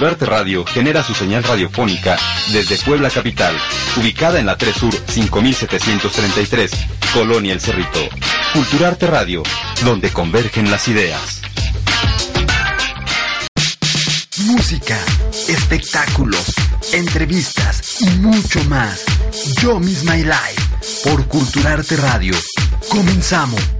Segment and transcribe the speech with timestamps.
[0.00, 2.16] Culturarte Radio genera su señal radiofónica
[2.54, 3.54] desde Puebla Capital,
[3.98, 6.70] ubicada en la 3 Sur 5733,
[7.12, 8.00] Colonia El Cerrito.
[8.54, 9.42] Culturarte Radio,
[9.84, 11.42] donde convergen las ideas.
[14.38, 14.98] Música,
[15.48, 16.46] espectáculos,
[16.94, 19.04] entrevistas y mucho más.
[19.60, 22.34] Yo misma y live por Culturarte Radio.
[22.88, 23.79] Comenzamos.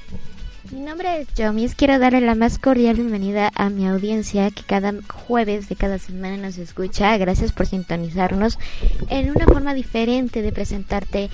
[0.91, 4.93] Mi nombre es Jomis, quiero darle la más cordial bienvenida a mi audiencia que cada
[5.07, 7.15] jueves de cada semana nos escucha.
[7.15, 8.59] Gracias por sintonizarnos
[9.07, 11.29] en una forma diferente de presentarte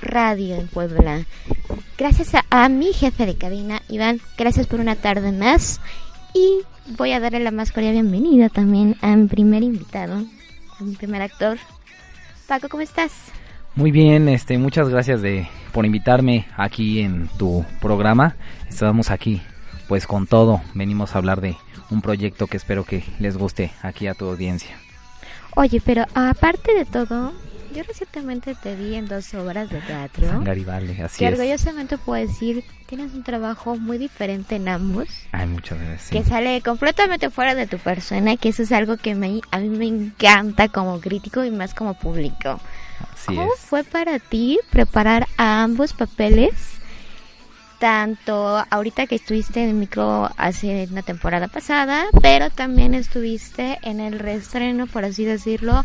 [0.00, 1.26] radio en Puebla.
[1.98, 5.82] Gracias a, a mi jefe de cabina, Iván, gracias por una tarde más.
[6.32, 6.60] Y
[6.96, 10.24] voy a darle la más cordial bienvenida también a mi primer invitado,
[10.80, 11.58] a mi primer actor.
[12.46, 13.12] Paco, ¿cómo estás?
[13.74, 18.36] Muy bien, este, muchas gracias de, por invitarme aquí en tu programa.
[18.68, 19.40] Estamos aquí,
[19.88, 21.56] pues con todo, venimos a hablar de
[21.90, 24.76] un proyecto que espero que les guste aquí a tu audiencia.
[25.56, 27.32] Oye, pero aparte de todo,
[27.74, 30.28] yo recientemente te vi en dos obras de teatro.
[30.28, 35.08] San Garibaldi, así que orgullosamente puedo decir, tienes un trabajo muy diferente en ambos.
[35.32, 36.10] Ay, muchas gracias.
[36.10, 39.70] Que sale completamente fuera de tu persona, que eso es algo que me, a mí
[39.70, 42.60] me encanta como crítico y más como público.
[43.26, 46.52] ¿Cómo fue para ti preparar a ambos papeles?
[47.78, 54.00] Tanto ahorita que estuviste en el micro hace una temporada pasada, pero también estuviste en
[54.00, 55.84] el reestreno, por así decirlo,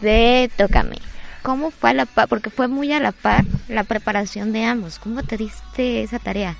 [0.00, 0.98] de Tócame.
[1.42, 2.28] ¿Cómo fue la par?
[2.28, 4.98] Porque fue muy a la par la preparación de ambos.
[4.98, 6.56] ¿Cómo te diste esa tarea?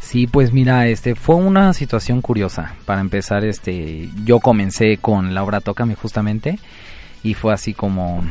[0.00, 2.74] Sí, pues mira, este fue una situación curiosa.
[2.84, 6.58] Para empezar, este yo comencé con la obra Tócame justamente
[7.22, 8.22] y fue así como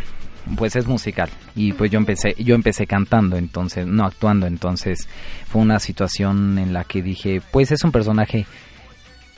[0.55, 1.29] pues es musical.
[1.55, 4.47] Y pues yo empecé yo empecé cantando entonces no actuando.
[4.47, 5.07] Entonces
[5.47, 8.45] fue una situación en la que dije pues es un personaje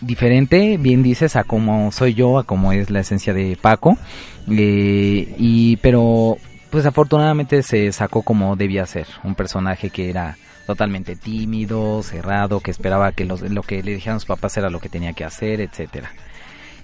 [0.02, 3.98] diferente bien dices a como soy yo a como es la esencia de Paco.
[4.50, 6.38] Eh, y pero
[6.70, 12.72] pues afortunadamente se sacó como debía ser un personaje que era totalmente tímido cerrado que
[12.72, 15.62] esperaba que los, lo que le dijeran sus papás era lo que tenía que hacer
[15.62, 16.12] etcétera.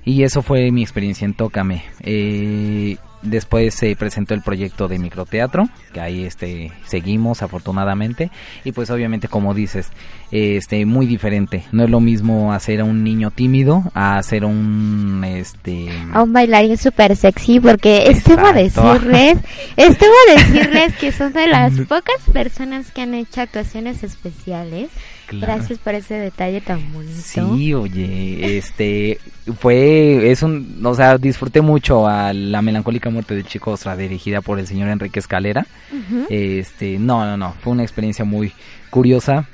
[0.08, 1.84] Y eso fue mi experiencia en Tócame.
[2.00, 8.32] Eh, después se presentó el proyecto de microteatro, que ahí este seguimos afortunadamente.
[8.64, 9.90] Y pues obviamente como dices,
[10.32, 11.64] este muy diferente.
[11.72, 16.34] No es lo mismo hacer a un niño tímido a hacer un este a un
[16.34, 19.38] bailarín súper sexy porque estuvo a decirles,
[19.76, 24.90] estuvo a decirles que son de las pocas personas que han hecho actuaciones especiales
[25.32, 27.14] Gracias por ese detalle tan bonito.
[27.22, 29.20] Sí, oye, este
[29.60, 34.42] fue es un, o sea, disfruté mucho a La melancólica muerte del chico Ostra dirigida
[34.42, 35.66] por el señor Enrique Escalera.
[36.30, 38.54] Este, no, no, no, fue una experiencia muy
[38.90, 39.46] curiosa.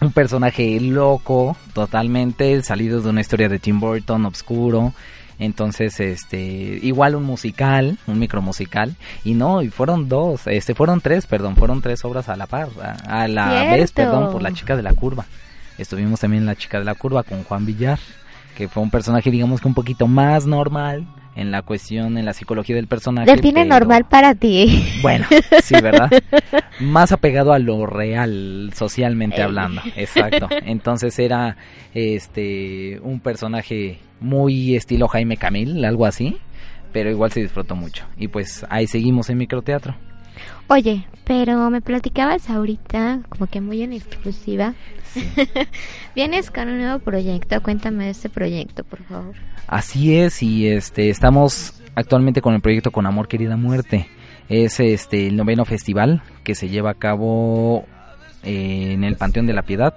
[0.00, 4.92] Un personaje loco, totalmente, salido de una historia de Tim Burton, oscuro.
[5.38, 6.40] Entonces, este,
[6.82, 8.94] igual un musical, un micro musical,
[9.24, 12.68] y no, y fueron dos, este, fueron tres, perdón, fueron tres obras a la par,
[12.82, 13.70] a, a la Cierto.
[13.76, 15.26] vez, perdón, por la chica de la curva.
[15.78, 17.98] Estuvimos también en la chica de la curva con Juan Villar,
[18.56, 22.34] que fue un personaje, digamos que un poquito más normal en la cuestión, en la
[22.34, 23.34] psicología del personaje.
[23.34, 24.84] Define pero- normal para ti.
[25.00, 25.26] Bueno,
[25.64, 26.10] sí, ¿verdad?
[26.78, 29.42] Más apegado a lo real, socialmente Ey.
[29.42, 29.80] hablando.
[29.96, 30.48] Exacto.
[30.66, 31.56] Entonces era
[31.94, 36.38] este un personaje muy estilo Jaime Camil, algo así,
[36.92, 38.04] pero igual se disfrutó mucho.
[38.16, 39.94] Y pues ahí seguimos en microteatro.
[40.68, 44.74] Oye, pero me platicabas ahorita, como que muy en exclusiva.
[46.14, 47.62] Vienes con un nuevo proyecto.
[47.62, 49.34] Cuéntame de este proyecto, por favor.
[49.66, 54.08] Así es, y este estamos actualmente con el proyecto Con Amor Querida Muerte.
[54.48, 57.86] Es este el noveno festival que se lleva a cabo
[58.42, 59.94] eh, en el Panteón de la Piedad.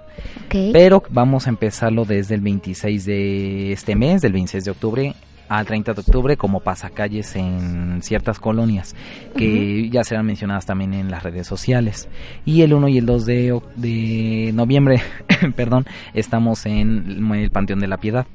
[0.48, 5.14] Pero vamos a empezarlo desde el 26 de este mes, del 26 de octubre
[5.48, 8.94] al 30 de octubre como pasacalles en ciertas colonias
[9.36, 12.08] que ya serán mencionadas también en las redes sociales.
[12.44, 15.00] Y el 1 y el 2 de, de noviembre,
[15.56, 18.26] perdón, estamos en el Panteón de la Piedad.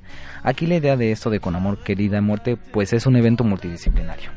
[0.44, 4.32] Aquí la idea de esto de Con Amor Querida Muerte, pues es un evento multidisciplinario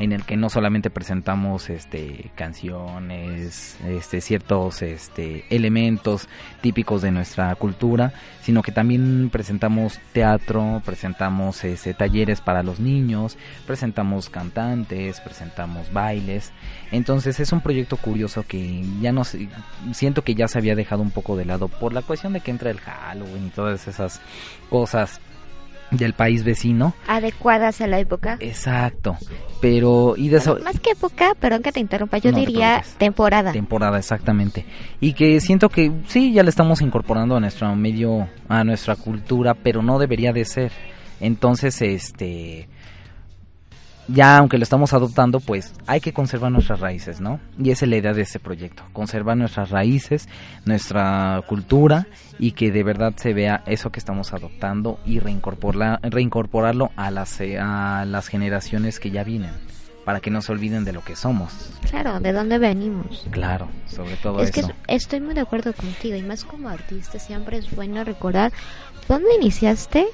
[0.00, 6.26] en el que no solamente presentamos este canciones, este ciertos este elementos
[6.62, 13.36] típicos de nuestra cultura, sino que también presentamos teatro, presentamos este talleres para los niños,
[13.66, 16.50] presentamos cantantes, presentamos bailes.
[16.90, 19.22] Entonces es un proyecto curioso que ya no
[19.92, 22.50] siento que ya se había dejado un poco de lado por la cuestión de que
[22.50, 24.22] entra el Halloween y todas esas
[24.70, 25.20] cosas
[25.90, 26.94] del país vecino.
[27.06, 28.36] Adecuadas a la época.
[28.40, 29.16] Exacto.
[29.60, 33.52] Pero y de eso Más que época, perdón que te interrumpa, yo No diría temporada.
[33.52, 34.64] temporada exactamente
[35.00, 39.52] y que siento que sí ya le estamos incorporando a nuestro medio a nuestra cultura
[39.54, 40.72] pero no debería de ser
[41.20, 42.68] entonces este
[44.12, 47.90] ya aunque lo estamos adoptando pues hay que conservar nuestras raíces no y esa es
[47.90, 50.28] la idea de este proyecto conservar nuestras raíces
[50.64, 52.06] nuestra cultura
[52.38, 57.58] y que de verdad se vea eso que estamos adoptando y reincorporarlo a las eh,
[57.58, 59.50] a las generaciones que ya vienen
[60.04, 61.52] para que no se olviden de lo que somos
[61.90, 63.26] Claro, ¿de dónde venimos?
[63.30, 64.70] Claro, sobre todo Es que eso.
[64.88, 68.52] es- estoy muy de acuerdo contigo y más como artista siempre es bueno recordar
[69.08, 70.06] dónde iniciaste,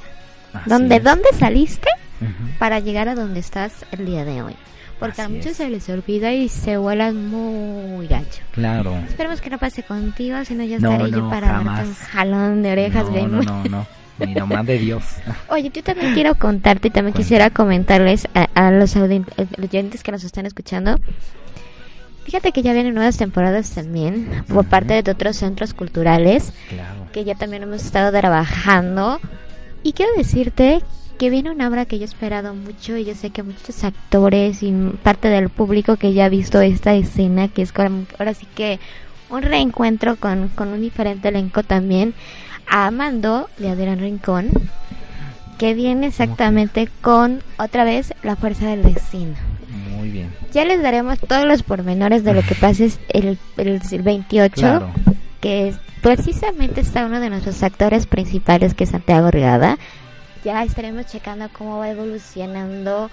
[0.52, 1.04] Así dónde, es.
[1.04, 1.88] dónde saliste
[2.20, 2.58] Ujú.
[2.58, 4.54] para llegar a donde estás el día de hoy.
[4.98, 5.56] Porque a Así muchos es.
[5.58, 8.42] se les olvida y se vuelan muy gacho.
[8.52, 8.96] Claro.
[9.06, 11.66] Esperemos que no pase contigo, si no ya No, estaré yo no, para darte un
[11.74, 11.98] jamás.
[12.10, 13.04] jalón de orejas.
[13.04, 13.86] no, bien no, no, no.
[14.18, 15.04] Ni nomás de Dios.
[15.50, 17.22] Oye, yo también quiero contarte y también Cuenta.
[17.26, 19.22] quisiera comentarles a, a los eh,
[19.62, 20.98] oyentes que nos están escuchando.
[22.24, 27.06] Fíjate que ya vienen nuevas temporadas también por parte de otros centros culturales Claro.
[27.12, 29.20] que ya también hemos estado trabajando.
[29.82, 30.80] Y quiero decirte
[31.18, 34.62] que viene una obra que yo he esperado mucho y yo sé que muchos actores
[34.62, 34.72] y
[35.02, 37.72] parte del público que ya ha visto esta escena, que es
[38.18, 38.78] ahora sí que
[39.30, 42.14] un reencuentro con, con un diferente elenco también,
[42.68, 44.48] a Amando de Adrián Rincón,
[45.58, 49.34] que viene exactamente con otra vez la fuerza del destino.
[49.96, 50.30] Muy bien.
[50.52, 54.90] Ya les daremos todos los pormenores de lo que pase el, el, el 28 Claro.
[55.40, 59.78] que es- precisamente está uno de nuestros actores principales que es Santiago Rigada.
[60.46, 63.10] Ya estaremos checando cómo va evolucionando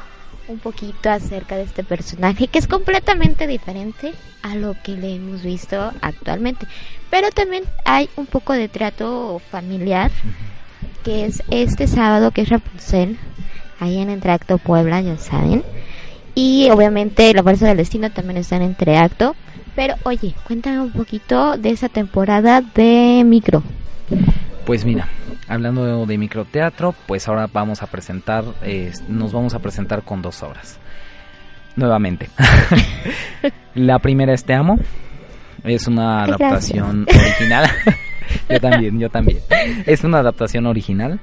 [0.47, 4.13] un poquito acerca de este personaje que es completamente diferente
[4.44, 6.68] a lo que le hemos visto actualmente.
[7.09, 10.12] Pero también hay un poco de trato familiar
[11.03, 13.17] que es este sábado que es Rapunzel
[13.79, 15.63] ahí en Entreacto Puebla, ya saben.
[16.36, 19.36] Y obviamente la fuerza del destino también está en Entreacto.
[19.75, 23.63] Pero oye, cuéntame un poquito de esa temporada de micro.
[24.65, 25.10] Pues mira,
[25.48, 30.41] hablando de microteatro, pues ahora vamos a presentar, eh, nos vamos a presentar con dos
[30.41, 30.79] obras.
[31.75, 32.29] Nuevamente.
[33.75, 34.79] La primera es Te Amo.
[35.63, 37.70] Es una adaptación original.
[38.50, 39.39] yo también, yo también.
[39.86, 41.20] Es una adaptación original,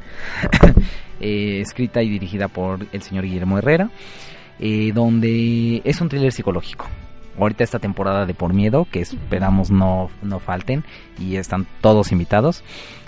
[1.20, 3.90] eh, escrita y dirigida por el señor Guillermo Herrera,
[4.58, 6.86] eh, donde es un thriller psicológico.
[7.40, 10.84] Ahorita esta temporada de Por Miedo, que esperamos no, no falten,
[11.18, 12.62] y están todos invitados.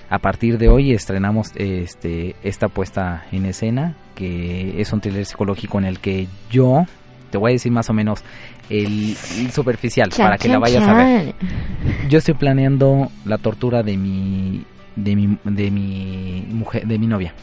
[0.08, 5.78] A partir de hoy estrenamos este, esta puesta en escena, que es un thriller psicológico
[5.78, 6.86] en el que yo,
[7.30, 8.22] te voy a decir más o menos
[8.68, 11.34] el, el superficial, Chan, para que la chan, vayas a ver.
[12.08, 14.64] Yo estoy planeando la tortura de mi
[14.96, 17.34] de mi de mi mujer de mi novia.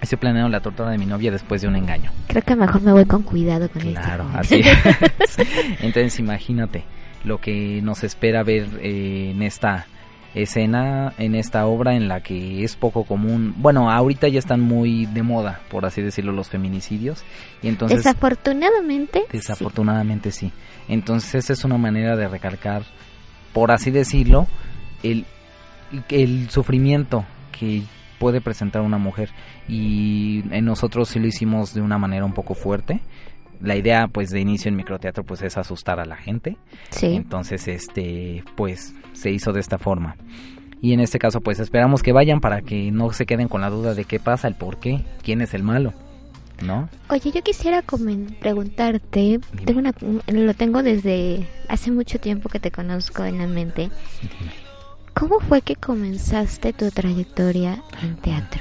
[0.00, 2.10] Estoy planeando la tortura de mi novia después de un engaño.
[2.28, 4.38] Creo que mejor me voy con cuidado con Claro, esto.
[4.38, 4.60] así.
[4.60, 5.38] es.
[5.80, 6.84] Entonces imagínate
[7.24, 9.86] lo que nos espera ver eh, en esta
[10.34, 13.54] escena en esta obra en la que es poco común.
[13.56, 17.24] Bueno, ahorita ya están muy de moda, por así decirlo, los feminicidios.
[17.62, 19.24] Y entonces, desafortunadamente.
[19.32, 20.52] Desafortunadamente sí.
[20.88, 22.82] Entonces esa es una manera de recalcar,
[23.54, 24.46] por así decirlo,
[25.02, 25.24] el,
[26.10, 27.24] el sufrimiento
[27.58, 27.82] que
[28.18, 29.30] puede presentar una mujer.
[29.68, 33.00] Y en nosotros sí lo hicimos de una manera un poco fuerte
[33.60, 36.56] la idea pues de inicio en microteatro pues es asustar a la gente.
[36.90, 37.06] Sí.
[37.06, 40.16] Entonces este pues se hizo de esta forma.
[40.80, 43.70] Y en este caso pues esperamos que vayan para que no se queden con la
[43.70, 45.92] duda de qué pasa, el por qué, quién es el malo.
[46.62, 46.88] ¿No?
[47.10, 47.82] Oye, yo quisiera
[48.40, 49.92] preguntarte, tengo una,
[50.26, 53.90] lo tengo desde hace mucho tiempo que te conozco en la mente.
[55.18, 58.60] ¿Cómo fue que comenzaste tu trayectoria en teatro?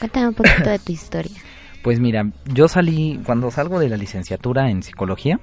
[0.00, 1.40] Cuéntame un poquito de tu historia.
[1.84, 5.38] Pues mira, yo salí, cuando salgo de la licenciatura en psicología,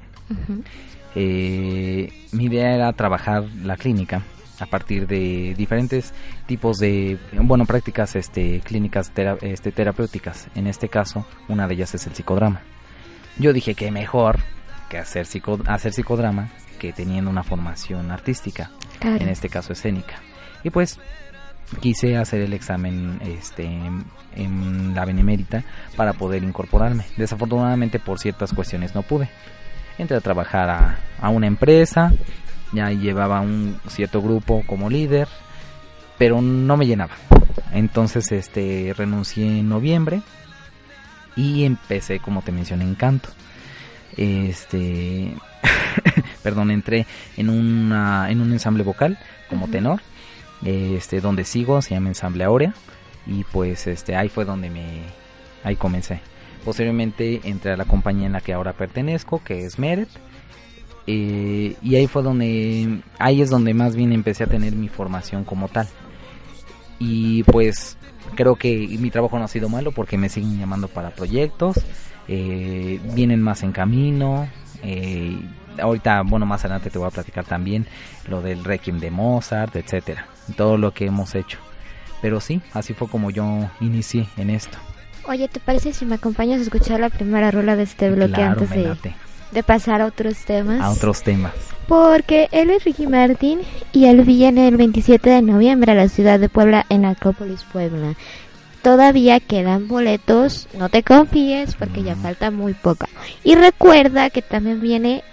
[1.15, 4.23] eh, mi idea era trabajar la clínica
[4.59, 6.13] a partir de diferentes
[6.47, 9.09] tipos de, bueno, prácticas este, clínicas
[9.41, 10.49] este, terapéuticas.
[10.53, 12.61] En este caso, una de ellas es el psicodrama.
[13.37, 14.39] Yo dije que mejor
[14.89, 18.69] que hacer, psico, hacer psicodrama que teniendo una formación artística,
[19.01, 20.15] en este caso escénica.
[20.63, 20.99] Y pues
[21.79, 23.63] quise hacer el examen este,
[24.35, 25.63] en, la Benemérita
[25.95, 27.05] para poder incorporarme.
[27.17, 29.29] Desafortunadamente por ciertas cuestiones no pude.
[29.97, 32.13] Entré a trabajar a, a una empresa,
[32.73, 35.27] ya llevaba un cierto grupo como líder,
[36.17, 37.13] pero no me llenaba.
[37.71, 40.21] Entonces este renuncié en noviembre
[41.35, 43.29] y empecé como te mencioné en canto.
[44.17, 45.33] Este
[46.43, 47.05] perdón, entré
[47.37, 49.17] en una en un ensamble vocal
[49.49, 50.01] como tenor
[50.63, 52.73] este donde sigo se llama Ensamble Aurea
[53.25, 55.01] y pues este ahí fue donde me
[55.63, 56.19] ahí comencé.
[56.65, 60.09] Posteriormente entré a la compañía en la que ahora pertenezco que es Meret
[61.07, 65.43] eh, y ahí fue donde ahí es donde más bien empecé a tener mi formación
[65.43, 65.87] como tal.
[66.99, 67.97] Y pues
[68.35, 71.79] creo que mi trabajo no ha sido malo porque me siguen llamando para proyectos
[72.27, 74.47] eh, vienen más en camino
[74.83, 75.37] eh,
[75.79, 77.87] ahorita bueno más adelante te voy a platicar también
[78.27, 81.57] lo del Requiem de Mozart etcétera todo lo que hemos hecho.
[82.21, 84.77] Pero sí, así fue como yo inicié en esto.
[85.25, 88.69] Oye, ¿te parece si me acompañas a escuchar la primera rola de este bloque antes
[88.69, 88.95] de,
[89.51, 90.81] de, pasar a otros temas?
[90.81, 91.53] A otros temas.
[91.87, 96.39] Porque él es Ricky Martin y él viene el 27 de noviembre a la ciudad
[96.39, 98.15] de Puebla en Acrópolis, Puebla.
[98.81, 102.21] Todavía quedan boletos, no te confíes porque ya mm.
[102.21, 103.05] falta muy poco.
[103.43, 105.23] Y recuerda que también viene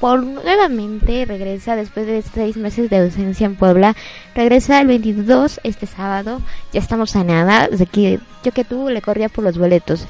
[0.00, 3.94] por nuevamente regresa después de seis meses de ausencia en Puebla.
[4.34, 6.40] Regresa el 22 este sábado.
[6.72, 7.68] Ya estamos a nada.
[7.92, 10.06] Que yo que tú le corría por los boletos.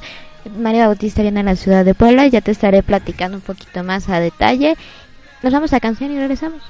[0.56, 2.28] María Bautista viene a la ciudad de Puebla.
[2.28, 4.76] Ya te estaré platicando un poquito más a detalle.
[5.42, 6.62] Nos vamos a canción y regresamos.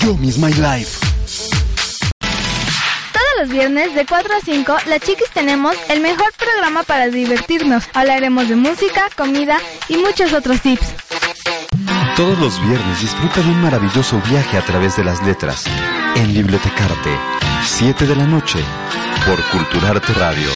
[0.00, 0.98] Yo Miss My Life.
[3.12, 7.84] Todos los viernes de 4 a 5, las chiquis tenemos el mejor programa para divertirnos.
[7.94, 10.86] Hablaremos de música, comida y muchos otros tips.
[12.16, 15.64] Todos los viernes disfruta de un maravilloso viaje a través de las letras.
[16.16, 17.16] En Bibliotecarte,
[17.64, 18.58] 7 de la noche,
[19.24, 20.55] por Culturarte Radio.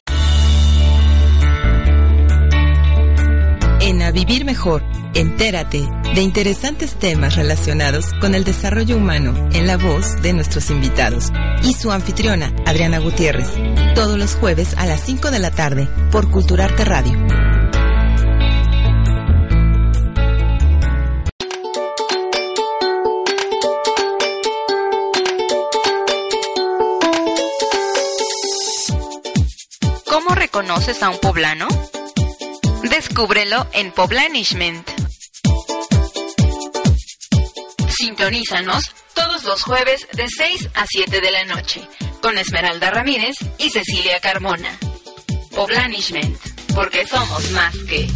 [4.11, 10.33] Vivir Mejor, entérate de interesantes temas relacionados con el desarrollo humano en la voz de
[10.33, 11.31] nuestros invitados
[11.63, 13.47] y su anfitriona, Adriana Gutiérrez,
[13.95, 17.17] todos los jueves a las 5 de la tarde por Culturarte Radio.
[30.05, 31.67] ¿Cómo reconoces a un poblano?
[32.91, 34.85] Descúbrelo en Poblanishment.
[37.87, 41.87] Sintonízanos todos los jueves de 6 a 7 de la noche
[42.21, 44.77] con Esmeralda Ramírez y Cecilia Carmona.
[45.55, 46.37] Poblanishment,
[46.75, 48.09] porque somos más que.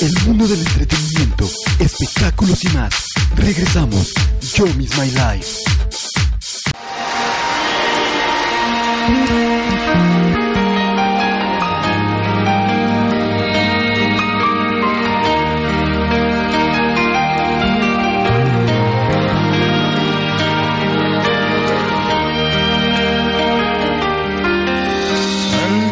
[0.00, 2.92] El mundo del entretenimiento, espectáculos y más.
[3.36, 4.12] Regresamos.
[4.56, 5.89] Yo Miss My Life.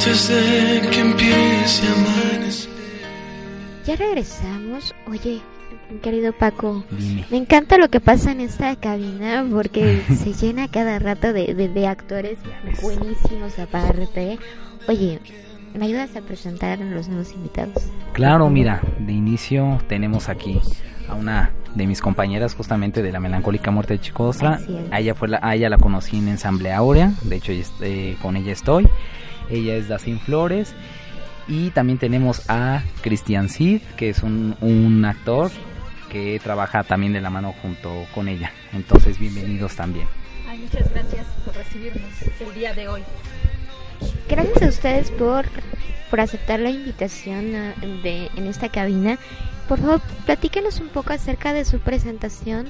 [0.00, 2.07] Antes de que empiece a.
[3.88, 4.94] Ya regresamos.
[5.10, 5.40] Oye,
[6.02, 6.84] querido Paco,
[7.30, 11.68] me encanta lo que pasa en esta cabina porque se llena cada rato de, de-
[11.68, 12.38] de actores
[12.82, 14.38] buenísimos aparte.
[14.88, 15.20] Oye,
[15.74, 17.82] ¿me ayudas a presentar a los nuevos invitados?
[18.12, 20.60] Claro, mira, de inicio tenemos aquí
[21.08, 24.60] a una de mis compañeras justamente de la melancólica muerte de Chicostra.
[24.90, 28.36] A ella, fue la, a ella la conocí en Ensamble Áurea, de hecho eh, con
[28.36, 28.86] ella estoy.
[29.50, 30.74] Ella es Dacin Flores.
[31.48, 35.50] Y también tenemos a Cristian Cid, que es un, un actor
[36.10, 38.52] que trabaja también de la mano junto con ella.
[38.72, 40.06] Entonces, bienvenidos también.
[40.48, 43.02] Ay, muchas gracias por recibirnos el día de hoy.
[44.28, 45.46] Gracias a ustedes por,
[46.10, 49.18] por aceptar la invitación a- de, en esta cabina.
[49.68, 52.66] Por favor, platíquenos un poco acerca de su presentación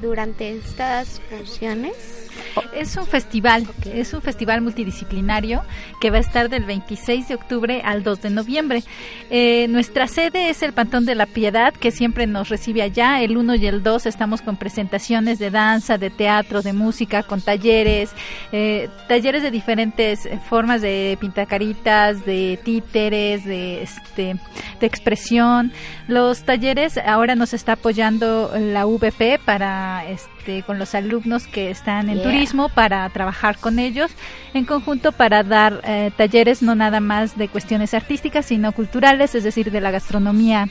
[0.00, 2.28] durante estas funciones.
[2.74, 5.62] Es un festival, es un festival multidisciplinario
[6.00, 8.82] que va a estar del 26 de octubre al 2 de noviembre.
[9.30, 13.22] Eh, nuestra sede es el Pantón de la Piedad, que siempre nos recibe allá.
[13.22, 17.40] El 1 y el 2 estamos con presentaciones de danza, de teatro, de música, con
[17.40, 18.10] talleres,
[18.52, 24.36] eh, talleres de diferentes eh, formas de pintacaritas, de títeres, de, este,
[24.80, 25.72] de expresión.
[26.06, 32.08] Los talleres ahora nos está apoyando la VP para este con los alumnos que están
[32.08, 32.24] en Yeah.
[32.24, 34.10] turismo para trabajar con ellos
[34.54, 39.44] en conjunto para dar eh, talleres no nada más de cuestiones artísticas sino culturales, es
[39.44, 40.68] decir, de la gastronomía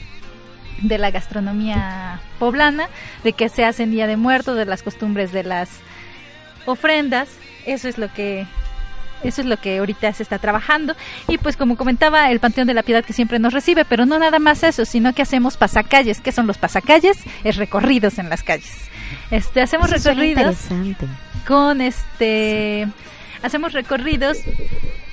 [0.82, 2.88] de la gastronomía poblana,
[3.24, 5.68] de qué se hace en Día de Muertos, de las costumbres de las
[6.66, 7.28] ofrendas,
[7.66, 8.46] eso es lo que
[9.22, 10.94] eso es lo que ahorita se está trabajando.
[11.26, 14.18] Y pues como comentaba, el Panteón de la Piedad que siempre nos recibe, pero no
[14.18, 16.20] nada más eso, sino que hacemos pasacalles.
[16.20, 17.18] ¿Qué son los pasacalles?
[17.44, 18.88] Es recorridos en las calles.
[19.30, 20.56] Este, hacemos Eso recorridos
[21.46, 22.86] con este
[23.42, 24.38] hacemos recorridos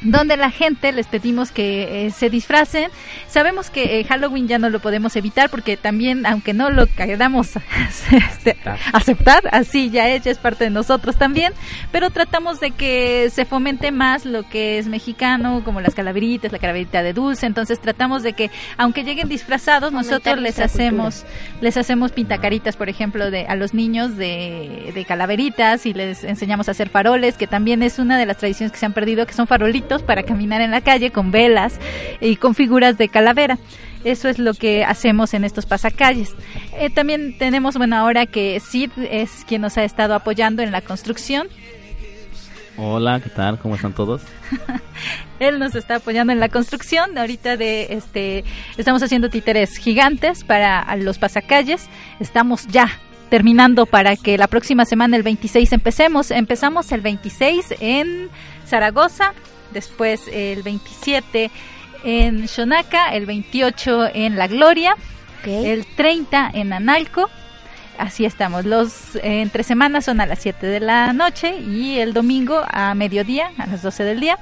[0.06, 2.90] donde la gente les pedimos que eh, se disfracen.
[3.28, 7.54] Sabemos que eh, Halloween ya no lo podemos evitar porque también, aunque no lo queramos
[8.12, 8.56] este,
[8.94, 11.54] aceptar, así ya es, ya es parte de nosotros también,
[11.92, 16.60] pero tratamos de que se fomente más lo que es mexicano, como las calaveritas, la
[16.60, 21.26] calaverita de dulce, entonces tratamos de que, aunque lleguen disfrazados, nosotros les hacemos,
[21.62, 26.68] les hacemos pintacaritas, por ejemplo, de, a los niños de, de calaveritas y les enseñamos
[26.68, 29.34] a hacer faroles, que también es una de las tradiciones que se han perdido, que
[29.34, 31.80] son farolitos para caminar en la calle con velas
[32.20, 33.58] y con figuras de calavera.
[34.04, 36.36] Eso es lo que hacemos en estos pasacalles.
[36.78, 40.82] Eh, también tenemos, bueno, ahora que Sid es quien nos ha estado apoyando en la
[40.82, 41.48] construcción.
[42.78, 43.58] Hola, ¿qué tal?
[43.58, 44.22] ¿Cómo están todos?
[45.40, 47.18] Él nos está apoyando en la construcción.
[47.18, 48.44] Ahorita de este
[48.78, 51.90] estamos haciendo títeres gigantes para los pasacalles.
[52.20, 52.90] Estamos ya
[53.30, 56.32] terminando para que la próxima semana el 26 empecemos.
[56.32, 58.30] Empezamos el 26 en
[58.66, 59.34] Zaragoza,
[59.74, 61.52] después el 27
[62.04, 64.96] en Xonaca, el 28 en La Gloria,
[65.46, 67.30] el 30 en Analco.
[67.98, 68.66] Así estamos.
[68.66, 72.94] Los eh, entre semanas son a las 7 de la noche y el domingo a
[72.94, 74.38] mediodía, a las 12 del día.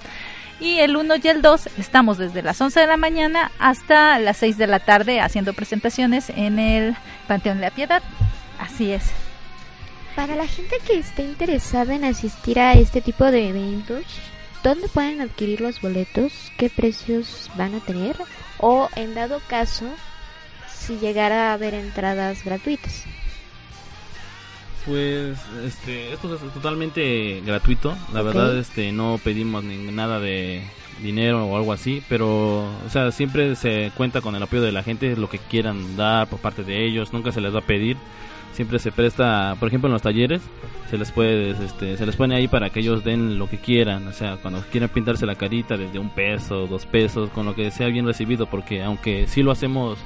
[0.60, 4.38] Y el 1 y el 2 estamos desde las 11 de la mañana hasta las
[4.38, 6.96] 6 de la tarde haciendo presentaciones en el
[7.28, 8.02] Panteón de la Piedad.
[8.64, 9.12] Así es.
[10.16, 14.06] Para la gente que esté interesada en asistir a este tipo de eventos,
[14.64, 16.32] ¿dónde pueden adquirir los boletos?
[16.58, 18.16] ¿Qué precios van a tener?
[18.60, 19.86] O en dado caso,
[20.74, 23.04] si llegara a haber entradas gratuitas.
[24.86, 27.98] Pues este, esto es totalmente gratuito.
[28.14, 30.64] La verdad, este, no pedimos ni nada de
[31.02, 34.84] dinero o algo así, pero, o sea, siempre se cuenta con el apoyo de la
[34.84, 37.98] gente, lo que quieran dar por parte de ellos, nunca se les va a pedir.
[38.54, 40.44] Siempre se presta, por ejemplo, en los talleres,
[40.92, 44.08] se les puede, este, se les pone ahí para que ellos den lo que quieran,
[44.08, 47.72] o sea, cuando quieran pintarse la carita desde un peso, dos pesos, con lo que
[47.72, 49.98] sea bien recibido, porque aunque sí lo hacemos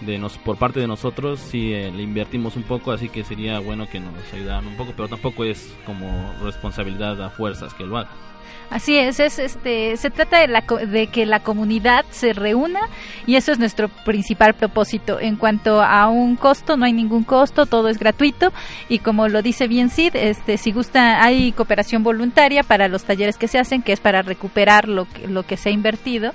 [0.00, 3.58] de nos por parte de nosotros sí eh, le invertimos un poco así que sería
[3.60, 7.98] bueno que nos ayudaran un poco pero tampoco es como responsabilidad a fuerzas que lo
[7.98, 8.34] hagan
[8.70, 12.80] Así es, es este, se trata de, la, de que la comunidad se reúna
[13.26, 15.20] y eso es nuestro principal propósito.
[15.20, 18.52] En cuanto a un costo, no hay ningún costo, todo es gratuito
[18.88, 23.36] y como lo dice bien Sid, este, si gusta, hay cooperación voluntaria para los talleres
[23.36, 26.32] que se hacen, que es para recuperar lo que, lo que se ha invertido.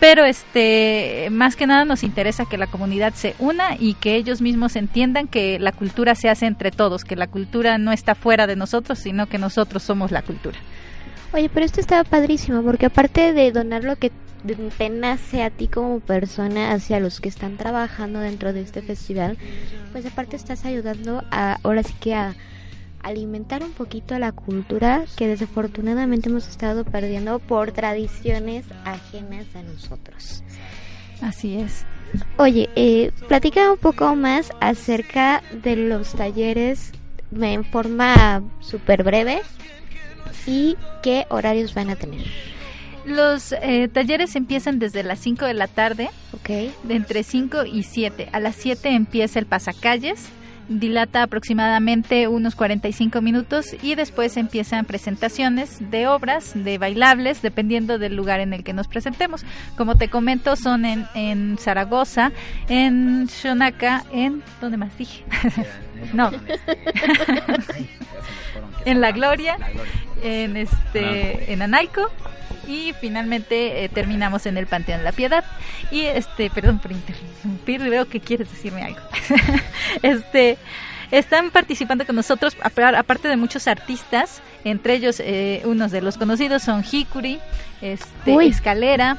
[0.00, 4.40] Pero este, más que nada nos interesa que la comunidad se una y que ellos
[4.40, 8.46] mismos entiendan que la cultura se hace entre todos, que la cultura no está fuera
[8.46, 10.58] de nosotros, sino que nosotros somos la cultura.
[11.32, 14.12] Oye, pero esto estaba padrísimo porque aparte de donar lo que
[14.78, 19.36] te nace a ti como persona hacia los que están trabajando dentro de este festival,
[19.92, 22.34] pues aparte estás ayudando a, ahora sí que a
[23.02, 29.62] alimentar un poquito a la cultura que desafortunadamente hemos estado perdiendo por tradiciones ajenas a
[29.62, 30.42] nosotros.
[31.20, 31.84] Así es.
[32.38, 36.92] Oye, eh, platica un poco más acerca de los talleres
[37.38, 39.42] en forma súper breve
[40.46, 42.24] y qué horarios van a tener.
[43.04, 46.48] Los eh, talleres empiezan desde las 5 de la tarde, Ok.
[46.82, 48.28] de entre 5 y 7.
[48.32, 50.26] A las 7 empieza el pasacalles,
[50.68, 58.14] dilata aproximadamente unos 45 minutos y después empiezan presentaciones de obras, de bailables, dependiendo del
[58.14, 59.44] lugar en el que nos presentemos.
[59.76, 62.32] Como te comento, son en, en Zaragoza,
[62.68, 64.42] en Shonaka, en...
[64.60, 65.24] ¿Dónde más dije?
[66.12, 66.30] no.
[68.84, 69.56] en La Gloria,
[70.22, 72.10] en este en Anaico
[72.68, 75.42] y finalmente eh, terminamos en el Panteón de la Piedad
[75.90, 79.00] y este perdón por interrumpir veo que quieres decirme algo
[80.02, 80.58] este
[81.10, 86.18] están participando con nosotros apar- aparte de muchos artistas entre ellos eh, unos de los
[86.18, 87.40] conocidos son Hikuri
[87.80, 88.48] este Uy.
[88.48, 89.16] Escalera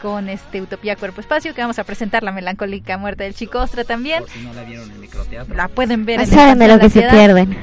[0.00, 4.20] con este Utopía Cuerpo Espacio que vamos a presentar la melancólica muerte del Chicostra también
[4.22, 5.54] Por si no la vieron en microteatro.
[5.54, 7.56] la pueden ver en el lo que se pierden.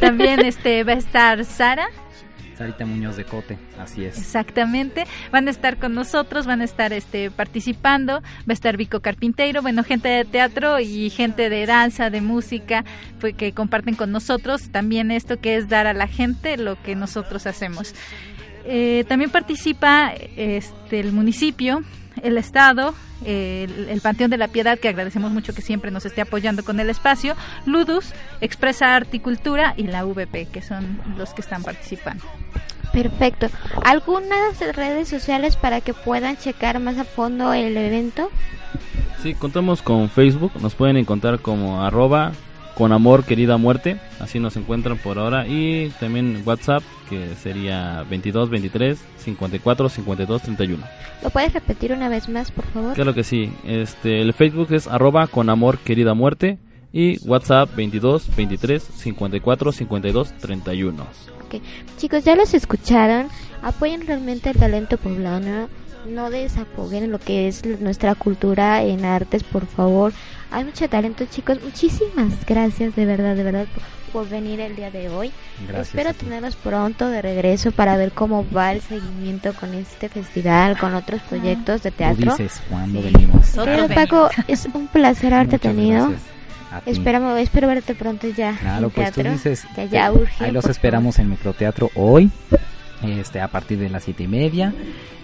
[0.00, 1.88] También este va a estar Sara,
[2.60, 4.18] Sarita Muñoz de Cote, así es.
[4.18, 5.06] exactamente.
[5.32, 9.62] Van a estar con nosotros, van a estar este participando, va a estar Vico Carpinteiro,
[9.62, 12.84] bueno, gente de teatro y gente de danza, de música,
[13.18, 16.94] pues, que comparten con nosotros también esto que es dar a la gente lo que
[16.96, 17.94] nosotros hacemos.
[18.66, 21.82] Eh, también participa este, el municipio,
[22.22, 26.06] el Estado, eh, el, el Panteón de la Piedad, que agradecemos mucho que siempre nos
[26.06, 27.34] esté apoyando con el espacio,
[27.66, 32.24] Ludus, Expresa Articultura y la VP, que son los que están participando.
[32.92, 33.48] Perfecto.
[33.84, 38.30] ¿Algunas redes sociales para que puedan checar más a fondo el evento?
[39.22, 42.32] Sí, contamos con Facebook, nos pueden encontrar como arroba
[42.80, 48.48] con amor querida muerte, así nos encuentran por ahora y también WhatsApp que sería 22
[48.48, 50.86] 23 54 52 31.
[51.22, 52.94] ¿Lo puedes repetir una vez más, por favor?
[52.94, 56.58] Claro que sí, este el Facebook es arroba con amor querida muerte
[56.90, 61.02] y WhatsApp 22 23 54 52 31.
[61.02, 61.62] Ok.
[61.98, 63.28] Chicos, ya los escucharon.
[63.60, 65.68] Apoyen realmente el talento poblano.
[66.06, 70.12] No desapoguen lo que es nuestra cultura en artes, por favor.
[70.50, 71.58] Hay mucho talento, chicos.
[71.62, 73.66] Muchísimas gracias, de verdad, de verdad,
[74.12, 75.30] por, por venir el día de hoy.
[75.68, 80.76] Gracias Espero tenerlos pronto de regreso para ver cómo va el seguimiento con este festival,
[80.78, 82.30] con otros proyectos de Tú teatro.
[82.36, 83.52] dices cuándo venimos.
[83.54, 86.08] Pero Paco, es un placer haberte Muchas tenido.
[86.08, 86.30] gracias.
[86.86, 90.52] Esperamos, espero verte pronto ya Claro, en pues tú dices, que ya eh, urge, ahí
[90.52, 92.30] los esperamos en Microteatro hoy,
[93.02, 94.74] este, a partir de las siete y media,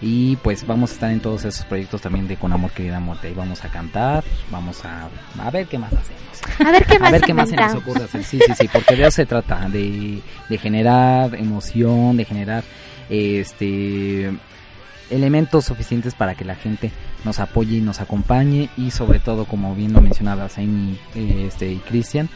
[0.00, 3.28] y pues vamos a estar en todos esos proyectos también de Con Amor Querida Muerte,
[3.28, 5.08] ahí vamos a cantar, vamos a,
[5.38, 6.22] a ver qué más hacemos.
[6.64, 8.68] A ver qué más a ver qué más se nos ocurre hacer, sí, sí, sí,
[8.72, 12.64] porque de eso se trata, de, de generar emoción, de generar,
[13.08, 14.32] este,
[15.10, 16.90] elementos suficientes para que la gente
[17.24, 18.68] nos apoye y nos acompañe.
[18.76, 22.28] Y sobre todo como bien lo mencionabas Amy eh, este y Cristian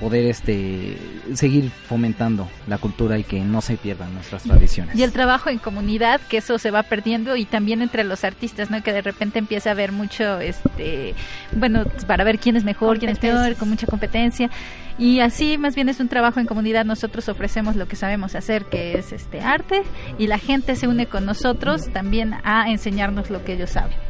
[0.00, 0.96] poder este
[1.34, 4.96] seguir fomentando la cultura y que no se pierdan nuestras tradiciones.
[4.96, 8.70] Y el trabajo en comunidad, que eso se va perdiendo y también entre los artistas,
[8.70, 8.82] ¿no?
[8.82, 11.14] Que de repente empieza a haber mucho este
[11.52, 14.50] bueno, para ver quién es mejor, quién es peor, con mucha competencia.
[14.98, 18.64] Y así más bien es un trabajo en comunidad, nosotros ofrecemos lo que sabemos hacer,
[18.64, 19.82] que es este arte
[20.18, 24.07] y la gente se une con nosotros también a enseñarnos lo que ellos saben.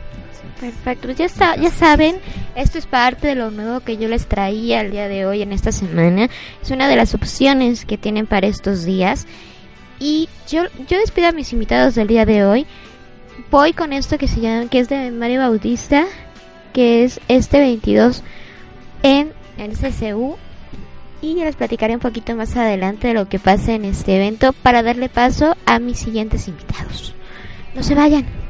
[0.61, 2.17] Perfecto, ya, está, ya saben,
[2.57, 5.53] esto es parte de lo nuevo que yo les traía el día de hoy en
[5.53, 6.29] esta semana.
[6.61, 9.29] Es una de las opciones que tienen para estos días.
[10.01, 12.67] Y yo, yo despido a mis invitados del día de hoy.
[13.53, 16.07] Voy con esto que se llama, que es de Mario Bautista,
[16.73, 18.25] que es este 22
[19.05, 20.37] en el CCU.
[21.21, 24.53] Y ya les platicaré un poquito más adelante de lo que pasa en este evento
[24.53, 27.15] para darle paso a mis siguientes invitados.
[27.75, 28.48] No se vayan.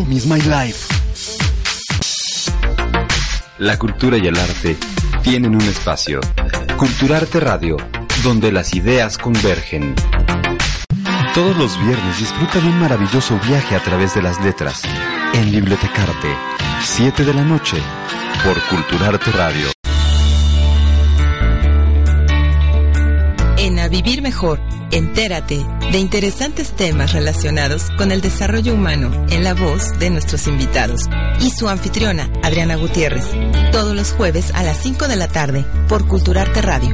[0.00, 0.94] Yo Miss My Life.
[3.58, 4.76] La cultura y el arte
[5.22, 6.20] tienen un espacio.
[6.78, 7.76] Culturarte Radio,
[8.22, 9.94] donde las ideas convergen.
[11.34, 14.82] Todos los viernes disfruta de un maravilloso viaje a través de las letras.
[15.34, 16.34] En Bibliotecarte,
[16.82, 17.76] 7 de la noche,
[18.44, 19.79] por Culturarte Radio.
[23.90, 24.60] Vivir Mejor,
[24.92, 31.08] entérate de interesantes temas relacionados con el desarrollo humano en la voz de nuestros invitados
[31.40, 33.24] y su anfitriona, Adriana Gutiérrez,
[33.72, 36.90] todos los jueves a las 5 de la tarde por Culturarte Radio.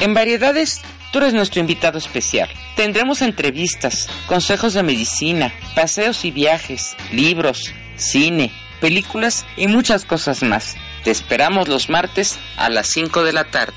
[0.00, 2.50] En Variedades, tú eres nuestro invitado especial.
[2.76, 10.76] Tendremos entrevistas, consejos de medicina, paseos y viajes, libros, cine, películas y muchas cosas más.
[11.04, 13.74] Te esperamos los martes a las 5 de la tarde.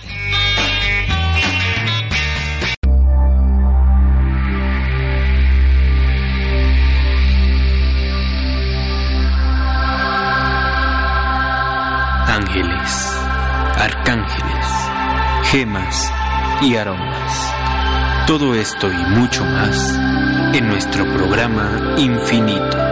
[12.53, 13.17] ángeles,
[13.77, 14.67] arcángeles,
[15.45, 16.11] gemas
[16.61, 17.53] y aromas.
[18.27, 19.99] Todo esto y mucho más
[20.53, 22.82] en nuestro programa Infinito.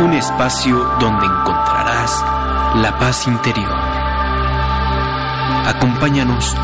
[0.00, 2.24] Un espacio donde encontrarás
[2.76, 3.76] la paz interior.
[5.66, 6.54] Acompáñanos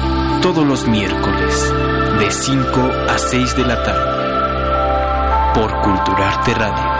[0.41, 1.75] todos los miércoles
[2.19, 6.95] de 5 a 6 de la tarde por Culturarte Radio.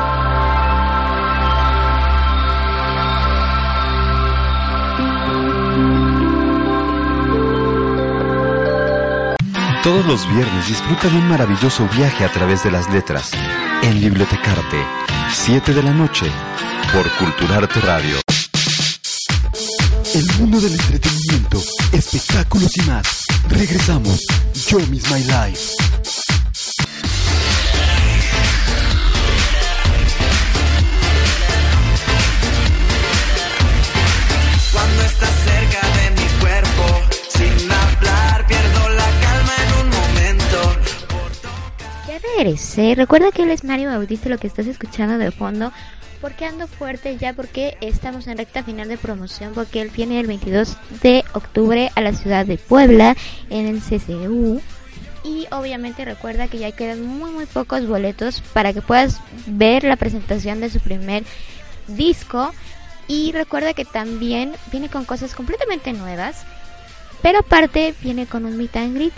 [9.85, 13.33] Todos los viernes disfruta de un maravilloso viaje a través de las letras
[13.83, 14.83] en Bibliotecarte,
[15.33, 16.27] 7 de la noche,
[16.93, 18.17] por Culturarte Radio.
[20.15, 23.25] El mundo del entretenimiento, espectáculos y más.
[23.49, 24.21] Regresamos.
[24.69, 25.84] Yo Miss My Life.
[42.95, 45.73] Recuerda que él es Mario Bautista, lo que estás escuchando de fondo.
[46.21, 49.55] Porque ando fuerte ya, porque estamos en recta final de promoción.
[49.55, 53.17] Porque él viene el 22 de octubre a la ciudad de Puebla
[53.49, 54.61] en el CCU.
[55.25, 59.97] Y obviamente recuerda que ya quedan muy, muy pocos boletos para que puedas ver la
[59.97, 61.25] presentación de su primer
[61.89, 62.53] disco.
[63.09, 66.45] Y recuerda que también viene con cosas completamente nuevas.
[67.23, 69.15] Pero aparte viene con un meet and greet.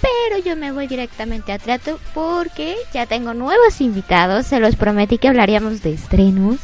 [0.00, 4.46] Pero yo me voy directamente a trato porque ya tengo nuevos invitados.
[4.46, 6.58] Se los prometí que hablaríamos de estrenos.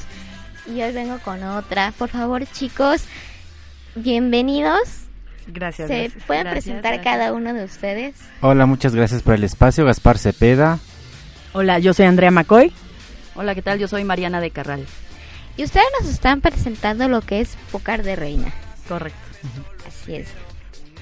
[0.67, 1.93] Y hoy vengo con otra.
[1.97, 3.03] Por favor, chicos,
[3.95, 4.81] bienvenidos.
[5.49, 5.89] Gracias.
[5.89, 7.15] ¿Se gracias, pueden gracias, presentar gracias.
[7.15, 8.15] cada uno de ustedes?
[8.41, 9.85] Hola, muchas gracias por el espacio.
[9.85, 10.79] Gaspar Cepeda.
[11.53, 12.73] Hola, yo soy Andrea McCoy.
[13.35, 13.79] Hola, ¿qué tal?
[13.79, 14.85] Yo soy Mariana de Carral.
[15.57, 18.53] Y ustedes nos están presentando lo que es Pocar de Reina.
[18.89, 19.19] Correcto.
[19.87, 20.29] Así es.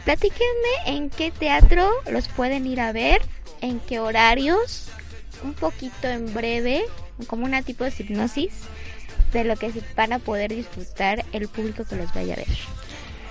[0.04, 3.22] Platíquenme en qué teatro los pueden ir a ver,
[3.62, 4.88] en qué horarios,
[5.42, 6.82] un poquito en breve,
[7.26, 8.52] como una tipo de hipnosis,
[9.32, 12.46] de lo que van a poder disfrutar el público que los vaya a ver.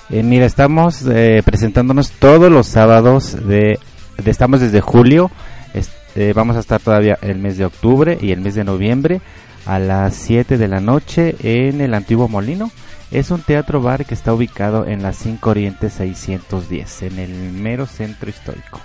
[0.09, 3.79] Eh, mira, estamos eh, presentándonos todos los sábados de,
[4.25, 5.31] estamos desde julio.
[5.73, 9.21] es- eh, vamos a estar todavía el mes de octubre y el mes de noviembre
[9.65, 12.69] a las 7 de la noche en el antiguo molino.
[13.13, 17.85] Es un teatro bar que está ubicado en la 5 Oriente 610, en el mero
[17.85, 18.81] centro histórico.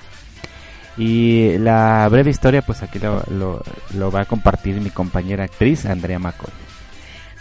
[0.99, 6.19] Y la breve historia, pues aquí lo, lo- va a compartir mi compañera actriz, Andrea
[6.19, 6.51] McCoy.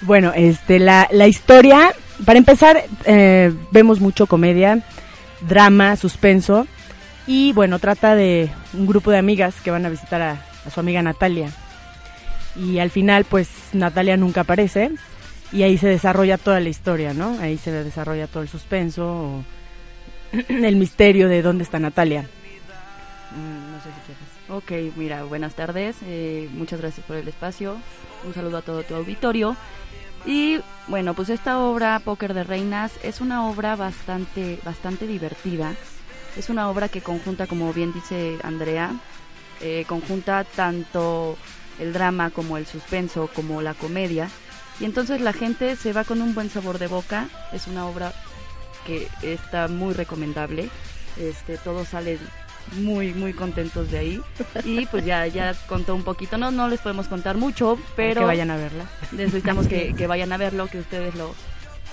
[0.02, 1.92] Bueno, este, la, la historia,
[2.26, 4.80] para empezar, eh, vemos mucho comedia,
[5.42, 6.68] drama, suspenso.
[7.26, 10.38] Y bueno, trata de un grupo de amigas que van a visitar a
[10.74, 11.50] su amiga Natalia.
[12.56, 14.92] Y al final, pues Natalia nunca aparece.
[15.52, 17.38] Y ahí se desarrolla toda la historia, ¿no?
[17.40, 19.44] Ahí se desarrolla todo el suspenso,
[20.50, 22.24] el misterio de dónde está Natalia.
[23.32, 24.28] Mm, no sé si quieres.
[24.50, 25.98] Ok, mira, buenas tardes.
[26.04, 27.78] eh, muchas gracias por el espacio.
[28.26, 29.56] Un saludo a todo tu auditorio.
[30.26, 35.74] Y bueno, pues esta obra, Póker de Reinas, es una obra bastante, bastante divertida.
[36.36, 38.92] Es una obra que conjunta, como bien dice Andrea,
[39.62, 41.38] eh, conjunta tanto
[41.80, 44.30] el drama como el suspenso, como la comedia.
[44.80, 47.28] Y entonces la gente se va con un buen sabor de boca.
[47.52, 48.14] Es una obra
[48.86, 50.70] que está muy recomendable.
[51.18, 52.20] Este, todos salen
[52.80, 54.22] muy muy contentos de ahí
[54.66, 58.26] y pues ya ya contó un poquito no no les podemos contar mucho pero que
[58.26, 58.84] vayan a verla.
[59.14, 61.34] necesitamos que, que vayan a verlo que ustedes lo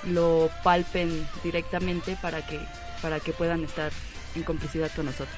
[0.03, 2.59] lo palpen directamente para que
[3.03, 3.93] para que puedan estar
[4.35, 5.37] en complicidad con nosotros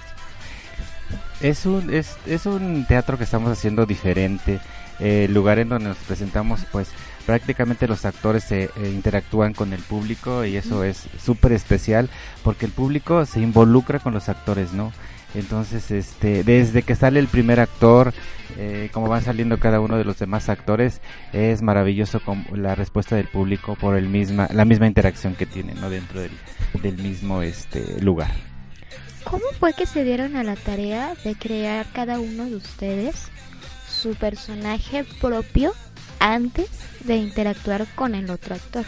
[1.41, 4.59] Es un, es, es un teatro que estamos haciendo diferente.
[4.99, 6.89] eh, el lugar en donde nos presentamos, pues
[7.27, 12.09] prácticamente los actores se eh, interactúan con el público y eso es súper especial
[12.43, 14.93] porque el público se involucra con los actores, ¿no?
[15.35, 18.15] Entonces, este, desde que sale el primer actor,
[18.57, 21.03] eh, como van saliendo cada uno de los demás actores,
[21.33, 25.79] es maravilloso con la respuesta del público por el misma, la misma interacción que tienen,
[25.81, 25.91] ¿no?
[25.91, 26.31] Dentro del,
[26.81, 28.31] del mismo este lugar.
[29.25, 33.29] ¿Cómo fue que se dieron a la tarea de crear cada uno de ustedes
[33.89, 35.75] su personaje propio
[36.19, 36.69] antes
[37.05, 38.85] de interactuar con el otro actor?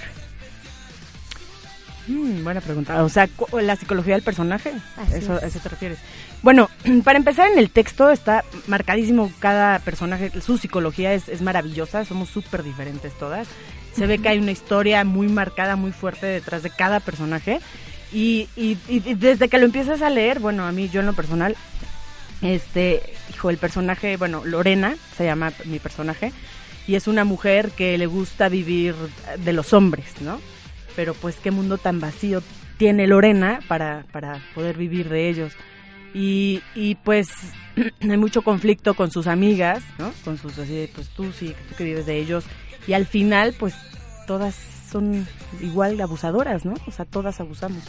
[2.07, 3.05] Mm, buena pregunta.
[3.05, 3.29] O sea,
[3.61, 4.73] la psicología del personaje.
[5.15, 5.43] Eso, es.
[5.43, 5.99] ¿A eso te refieres?
[6.43, 6.71] Bueno,
[7.05, 10.33] para empezar en el texto está marcadísimo cada personaje.
[10.41, 12.05] Su psicología es, es maravillosa.
[12.05, 13.47] Somos súper diferentes todas.
[13.95, 17.61] Se ve que hay una historia muy marcada, muy fuerte detrás de cada personaje.
[18.13, 21.07] Y, y- y- y desde que lo empiezas a leer, bueno, a mí, yo en
[21.07, 21.57] lo personal,
[22.41, 26.33] este, hijo, el personaje, bueno, Lorena se llama mi personaje,
[26.89, 28.95] y es una mujer que le gusta vivir
[29.45, 30.41] de los hombres, ¿no?
[30.97, 32.43] Pero pues qué mundo tan vacío
[32.79, 35.53] tiene Lorena para, para poder vivir de ellos.
[36.15, 37.29] Y, y pues
[38.01, 40.13] hay mucho conflicto con sus amigas, ¿no?
[40.25, 42.47] Con sus así, pues tú sí, tú que vives de ellos.
[42.87, 43.75] Y al final, pues
[44.27, 44.57] todas
[44.91, 45.29] son
[45.61, 46.73] igual abusadoras, ¿no?
[46.87, 47.85] O sea, todas abusamos.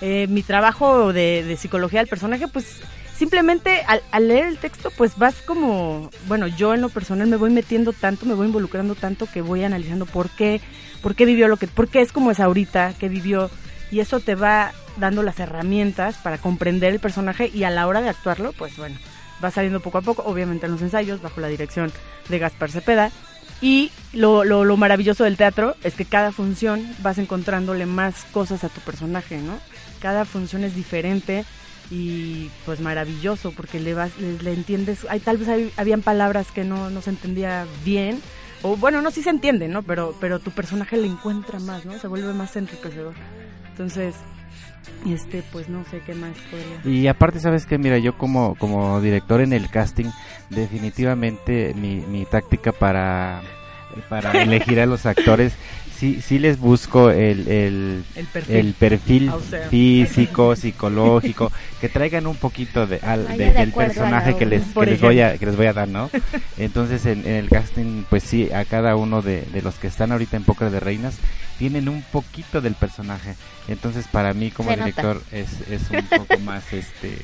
[0.00, 2.80] Eh, mi trabajo de, de psicología del personaje, pues
[3.20, 7.50] simplemente al, leer el texto, pues vas como, bueno, yo en lo personal me voy
[7.50, 10.62] metiendo tanto, me voy involucrando tanto que voy analizando por qué,
[11.02, 13.50] por qué vivió lo que, por qué es como es ahorita, qué vivió,
[13.90, 18.00] y eso te va dando las herramientas para comprender el personaje y a la hora
[18.00, 18.96] de actuarlo, pues bueno,
[19.44, 21.92] va saliendo poco a poco, obviamente en los ensayos, bajo la dirección
[22.30, 23.10] de Gaspar Cepeda.
[23.60, 28.64] Y lo, lo, lo maravilloso del teatro es que cada función vas encontrándole más cosas
[28.64, 29.58] a tu personaje, ¿no?
[30.00, 31.44] Cada función es diferente
[31.90, 36.62] y pues maravilloso porque le vas le, entiendes hay tal vez hay- habían palabras que
[36.64, 38.20] no, no se entendía bien
[38.62, 41.98] o bueno no sí se entiende no pero pero tu personaje le encuentra más no
[41.98, 43.14] se vuelve más enriquecedor.
[43.70, 44.14] Entonces
[45.08, 47.78] este pues no sé qué más podría Y aparte, ¿sabes qué?
[47.78, 50.06] Mira, yo como, como director en el casting,
[50.50, 53.42] definitivamente mi, mi táctica para,
[54.08, 55.52] para elegir a los actores,
[56.00, 58.56] sí, sí les busco el, el, El perfil.
[58.56, 59.68] el perfil O sea.
[59.68, 64.86] físico, psicológico, que traigan un poquito de, al- de- de del personaje que les, que
[64.86, 66.10] les, voy a, que les voy a dar, ¿no?
[66.58, 70.10] Entonces en, en el casting, pues sí, a cada uno de, de los que están
[70.12, 71.16] ahorita en Póker de Reinas,
[71.58, 73.34] tienen un poquito del personaje.
[73.68, 77.18] Entonces para mí como Se director es, es un poco más este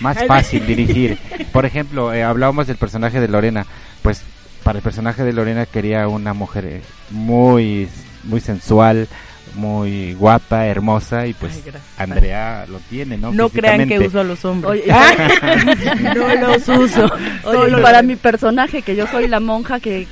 [0.00, 1.18] más fácil dirigir.
[1.52, 3.66] Por ejemplo, eh, hablábamos del personaje de Lorena,
[4.02, 4.22] pues
[4.62, 7.88] para el personaje de Lorena quería una mujer eh, muy
[8.24, 9.08] muy sensual,
[9.54, 11.72] muy guapa, hermosa y pues Ay.
[11.98, 13.32] Andrea lo tiene, ¿no?
[13.32, 14.84] no crean que uso a los hombres Oye,
[16.14, 17.10] no los uso
[17.44, 20.06] Oye, para mi personaje, que yo soy la monja que...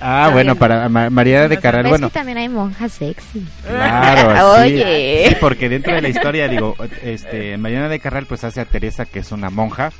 [0.00, 3.42] Ah, bueno, para Ma- María de Carral, bueno, que también hay monjas sexy.
[3.66, 4.72] Claro, sí.
[4.74, 5.26] Oye.
[5.30, 9.06] Sí, porque dentro de la historia, digo, este, Mariana de Carral pues hace a Teresa,
[9.06, 9.92] que es una monja.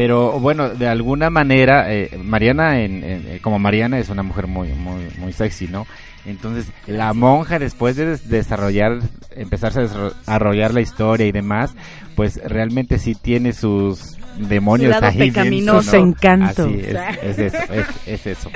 [0.00, 4.46] Pero bueno, de alguna manera, eh, Mariana, en, en- eh, como Mariana, es una mujer
[4.46, 5.86] muy, muy, muy sexy, ¿no?
[6.24, 9.00] Entonces, la monja, después de des- desarrollar,
[9.36, 11.74] empezarse a desarrollar la historia y demás,
[12.16, 15.92] pues realmente sí tiene sus demonios Su lado ahí pecaminoso.
[15.98, 16.02] ¿no?
[16.08, 16.62] encanto.
[16.64, 18.50] Así es, es eso, es, es eso.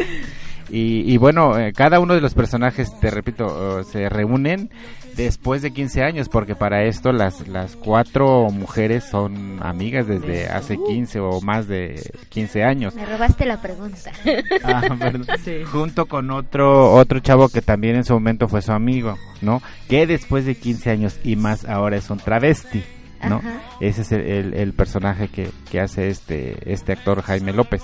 [0.70, 4.70] Y, y bueno, eh, cada uno de los personajes, te repito, eh, se reúnen
[5.16, 10.76] después de 15 años, porque para esto las, las cuatro mujeres son amigas desde hace
[10.76, 12.00] 15 o más de
[12.30, 12.94] 15 años.
[12.94, 14.10] Me robaste la pregunta.
[14.64, 15.26] Ah, perdón.
[15.70, 19.60] Junto con otro otro chavo que también en su momento fue su amigo, ¿no?
[19.88, 22.82] Que después de 15 años y más ahora es un travesti,
[23.28, 23.36] ¿no?
[23.36, 23.60] Ajá.
[23.80, 27.82] Ese es el, el- el personaje que, que hace este este actor Jaime López.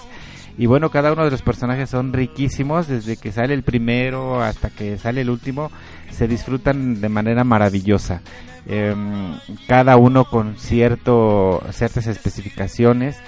[0.58, 4.68] Y bueno, cada uno de los personajes son riquísimos, desde que sale el primero hasta
[4.68, 5.70] que sale el último,
[6.10, 8.20] se disfrutan de manera maravillosa.
[8.66, 9.32] Em,
[9.66, 13.18] cada uno con cierto ciertas especificaciones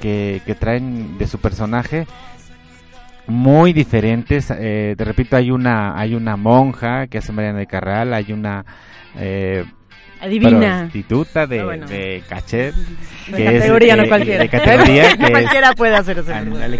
[0.00, 2.06] que, que traen de su personaje
[3.26, 4.52] muy diferentes.
[4.56, 8.64] Eh, te repito, hay una hay una monja que hace Mariana de Carral, hay una
[9.16, 9.64] eh,
[10.20, 10.80] Adivina.
[10.82, 11.86] prostituta de, Ah, bueno.
[11.86, 12.74] de cachet.
[12.74, 14.42] De que categoría, es, no eh, cualquiera.
[14.42, 16.32] De categoría, que Cualquiera puede hacer eso.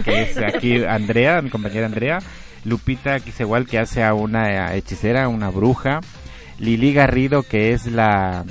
[0.04, 2.18] Que es aquí Andrea, mi compañera Andrea.
[2.64, 6.00] Lupita, que es igual, que hace a una hechicera, una bruja.
[6.58, 8.44] Lili Garrido, que es la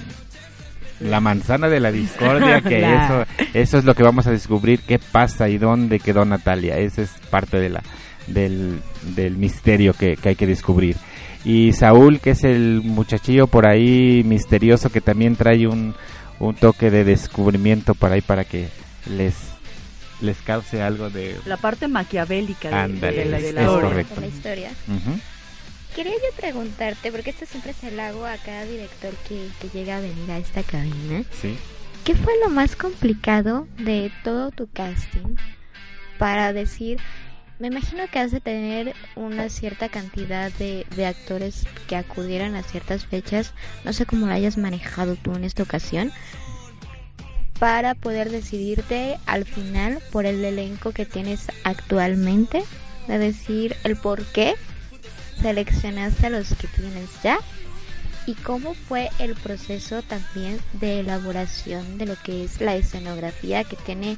[1.00, 5.00] la manzana de la discordia, que eso eso es lo que vamos a descubrir, qué
[5.00, 6.78] pasa y dónde quedó Natalia.
[6.78, 7.84] Esa es parte de la
[8.28, 8.82] del,
[9.16, 10.96] del misterio que, que hay que descubrir.
[11.44, 15.96] Y Saúl, que es el muchachillo por ahí misterioso que también trae un,
[16.40, 18.68] un toque de descubrimiento por ahí para que
[19.08, 19.51] les
[20.22, 24.72] les cause algo de La parte maquiavélica de, la, de la la historia.
[25.96, 29.98] Quería yo preguntarte, porque esto siempre se lo hago a cada director que, que llega
[29.98, 31.24] a venir a esta cabina.
[31.42, 31.58] Sí.
[32.06, 35.36] ¿Qué fue lo más complicado de todo tu casting
[36.18, 37.00] para decir,
[37.60, 42.64] me imagino que has de tener una cierta cantidad de, de actores que acudieran a
[42.64, 43.54] ciertas fechas,
[43.84, 46.12] no sé cómo lo hayas manejado tú en esta ocasión,
[47.62, 52.64] para poder decidirte al final por el elenco que tienes actualmente,
[53.08, 54.56] de decir el por qué
[55.44, 57.38] seleccionaste a los que tienes ya
[58.26, 63.76] ¿Y cómo fue el proceso también de elaboración de lo que es la escenografía que
[63.76, 64.18] tiene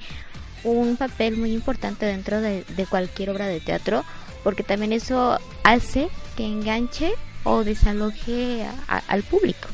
[0.63, 4.05] un papel muy importante dentro de, cualquier obra de teatro?
[4.41, 7.11] Porque también eso hace que enganche
[7.43, 9.67] o desaloje a- al público.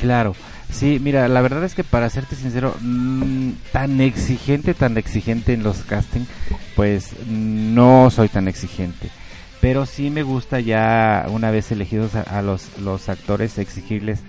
[0.00, 0.34] Claro,
[0.72, 5.62] sí, mira, la verdad es que para serte sincero, mm, tan exigente, tan exigente en
[5.62, 6.24] los casting,
[6.74, 9.08] pues no soy tan exigente.
[9.60, 14.20] Pero sí me gusta ya, una vez elegidos a, a los, los actores, exigirles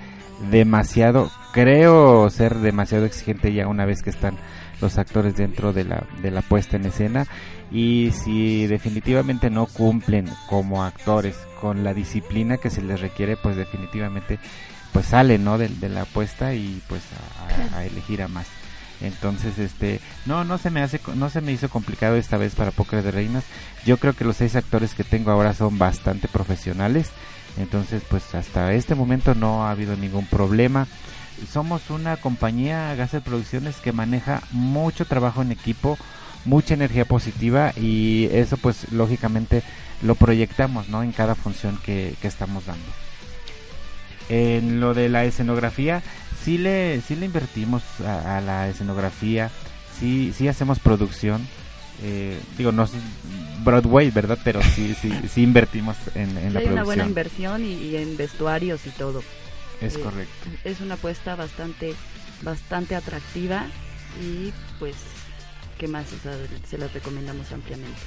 [0.52, 1.32] demasiado.
[1.54, 4.38] Creo ser demasiado exigente ya una vez que están
[4.82, 7.26] los actores dentro de la, de la puesta en escena.
[7.72, 13.56] Y si definitivamente no cumplen como actores con la disciplina que se les requiere, pues
[13.56, 14.38] definitivamente
[14.94, 17.02] pues sale no de, de la apuesta y pues
[17.76, 18.48] a, elegir a más.
[19.02, 22.72] Entonces este no no se me hace no se me hizo complicado esta vez para
[22.72, 23.44] Póker de Reinas.
[23.86, 27.10] Yo creo que los seis actores que tengo ahora son bastante profesionales.
[27.58, 30.88] Entonces pues hasta este momento no ha habido ningún problema.
[31.52, 35.98] Somos una compañía Gasser Producciones que maneja mucho trabajo en equipo
[36.46, 39.64] mucha energía positiva y eso pues lógicamente
[40.02, 42.86] lo proyectamos no en cada función que, que estamos dando
[44.30, 46.01] en lo de la escenografía,
[46.43, 49.49] sí le, sí le invertimos a, a la escenografía,
[49.99, 51.45] sí, sí hacemos producción.
[52.03, 52.91] eh, digo, no es
[53.63, 54.38] Broadway, ¿verdad?
[54.43, 57.07] Pero sí, sí, sí invertimos en, en la Hay una buena producción.
[57.07, 59.19] inversión y, y en vestuarios y todo.
[59.82, 60.34] Eh, Es correcto.
[60.63, 61.93] Es una apuesta bastante,
[62.41, 63.65] bastante atractiva
[64.21, 64.95] y pues,
[65.78, 66.05] ¿qué más?
[66.13, 66.34] O sea,
[66.69, 67.99] se las recomendamos ampliamente.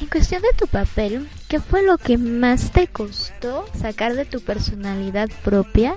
[0.00, 4.40] En cuestión de tu papel, ¿qué fue lo que más te costó sacar de tu
[4.40, 5.96] personalidad propia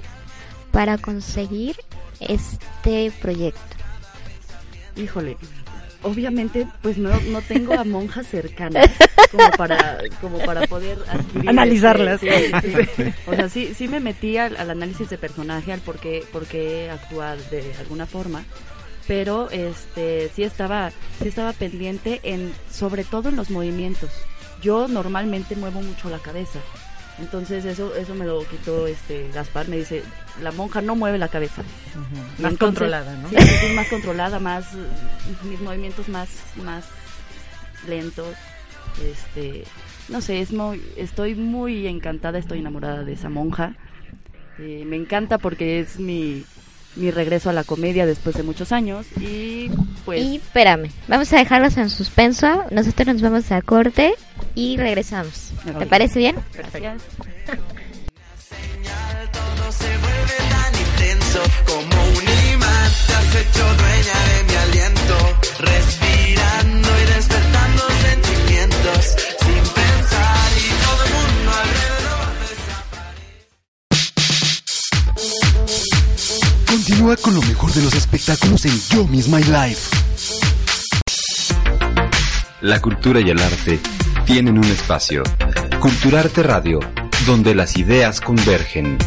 [0.71, 1.75] para conseguir
[2.19, 3.59] este proyecto?
[4.95, 5.37] Híjole,
[6.03, 8.89] obviamente pues no, no tengo a monjas cercanas
[9.31, 12.21] como para como para poder adquirir Analizarlas.
[12.23, 13.13] este- sí, sí, sí.
[13.27, 16.45] O sea, sí, sí me metí al, al análisis de personaje, al por qué, por
[16.45, 18.43] qué actuar de alguna forma,
[19.07, 20.91] pero este sí estaba
[21.21, 24.11] sí estaba pendiente en sobre todo en los movimientos.
[24.61, 26.59] Yo normalmente muevo mucho la cabeza.
[27.19, 30.03] Entonces eso eso me lo quitó este Gaspar, me dice,
[30.41, 31.63] la monja no mueve la cabeza.
[32.39, 33.29] Más controlada, ¿no?
[33.29, 34.65] Sí, sí, más controlada, más
[35.43, 36.29] mis movimientos más
[36.63, 36.85] más
[37.87, 38.35] lentos.
[39.03, 39.63] Este,
[40.09, 43.75] no sé, es muy estoy muy encantada, estoy enamorada de esa monja.
[44.59, 46.43] Eh, me encanta porque es mi
[46.97, 49.69] mi regreso a la comedia después de muchos años y
[50.05, 54.15] pues Y espérame, vamos a dejarlos en suspenso, nosotros nos vamos a corte
[54.55, 55.51] y regresamos.
[55.77, 56.35] ¿Te parece bien?
[56.53, 57.01] Gracias.
[59.31, 62.91] Todo se vuelve tan intenso como un imán.
[63.07, 65.15] Te has hecho dueña de mi aliento,
[65.59, 67.46] respirando y despertando
[76.87, 79.93] Continúa con lo mejor de los espectáculos en Yo Miss My Life.
[82.61, 83.77] La cultura y el arte
[84.25, 85.23] tienen un espacio.
[85.81, 86.79] Culturarte Radio,
[87.25, 88.97] donde las ideas convergen.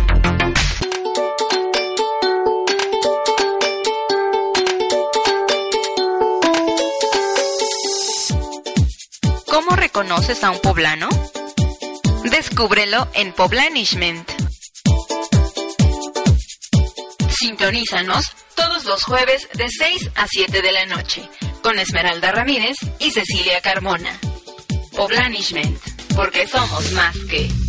[9.46, 11.08] ¿Cómo reconoces a un poblano?
[12.30, 14.39] Descúbrelo en Poblanishment.
[17.40, 21.26] Sintonízanos todos los jueves de 6 a 7 de la noche
[21.62, 24.20] con Esmeralda Ramírez y Cecilia Carmona.
[24.94, 25.78] Poblanishment,
[26.14, 27.59] porque somos más que.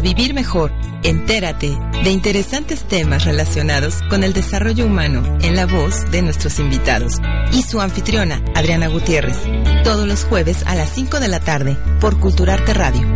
[0.00, 0.72] Vivir Mejor,
[1.02, 7.14] entérate de interesantes temas relacionados con el desarrollo humano en la voz de nuestros invitados
[7.52, 9.36] y su anfitriona, Adriana Gutiérrez,
[9.84, 13.06] todos los jueves a las 5 de la tarde por Culturarte Radio.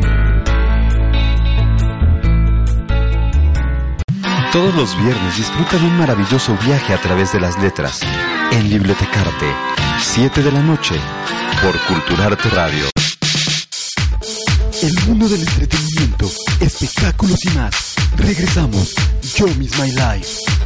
[4.52, 8.00] Todos los viernes disfruta de un maravilloso viaje a través de las letras
[8.52, 9.46] en Bibliotecarte,
[10.00, 10.94] 7 de la noche,
[11.60, 12.93] por Culturarte Radio.
[14.84, 16.30] El mundo del entretenimiento,
[16.60, 17.94] espectáculos y más.
[18.18, 18.94] Regresamos.
[19.34, 20.63] Yo Miss My Life.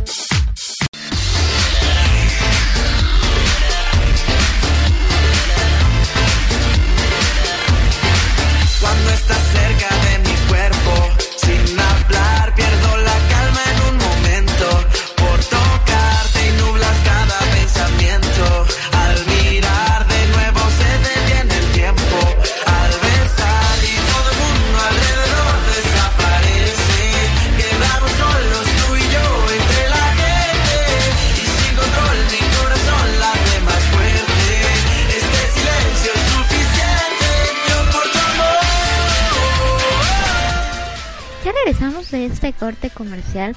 [42.11, 43.55] De este corte comercial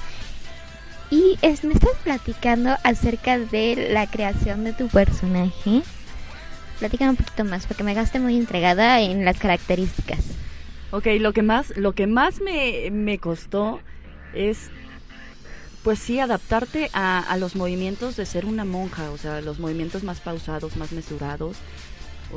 [1.10, 5.82] y es- me estás platicando acerca de la creación de tu personaje.
[6.78, 10.20] Platícame un poquito más porque me gasté muy entregada en las características.
[10.90, 13.80] Ok, lo que más, lo que más me, me costó
[14.34, 14.70] es,
[15.82, 20.02] pues sí, adaptarte a, a los movimientos de ser una monja, o sea, los movimientos
[20.02, 21.56] más pausados, más mesurados,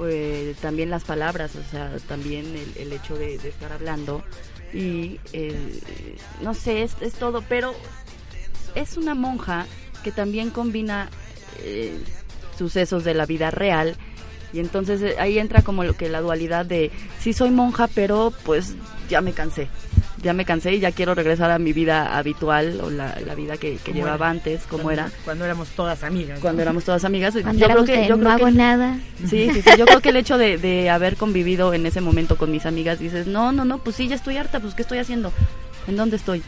[0.06, 2.46] eh, también las palabras, o sea, también
[2.76, 4.22] el, hecho de estar hablando
[4.76, 5.80] y, eh,
[6.42, 7.74] no sé, es, es todo, pero
[8.76, 9.66] es una monja
[10.04, 11.10] que también combina
[11.64, 11.98] eh,
[12.58, 13.96] sucesos de la vida real
[14.54, 18.32] y entonces eh, ahí entra como lo que la dualidad de sí soy monja pero
[18.44, 18.76] pues
[19.10, 19.68] ya me cansé
[20.26, 23.56] ya me cansé y ya quiero regresar a mi vida habitual o la, la vida
[23.56, 24.30] que, que llevaba era.
[24.32, 26.40] antes como Cuando- era Cuando éramos todas amigas.
[26.42, 28.52] cuando éramos todas amigas Cuando yo creo éramos que de yo no creo hago que
[28.52, 28.98] nada.
[29.30, 32.38] Sí, sí, sí, yo creo que el hecho de, de haber convivido en ese momento
[32.38, 34.98] con mis amigas dices no no no pues sí ya estoy harta pues qué estoy
[34.98, 35.32] haciendo
[35.88, 36.42] en dónde estoy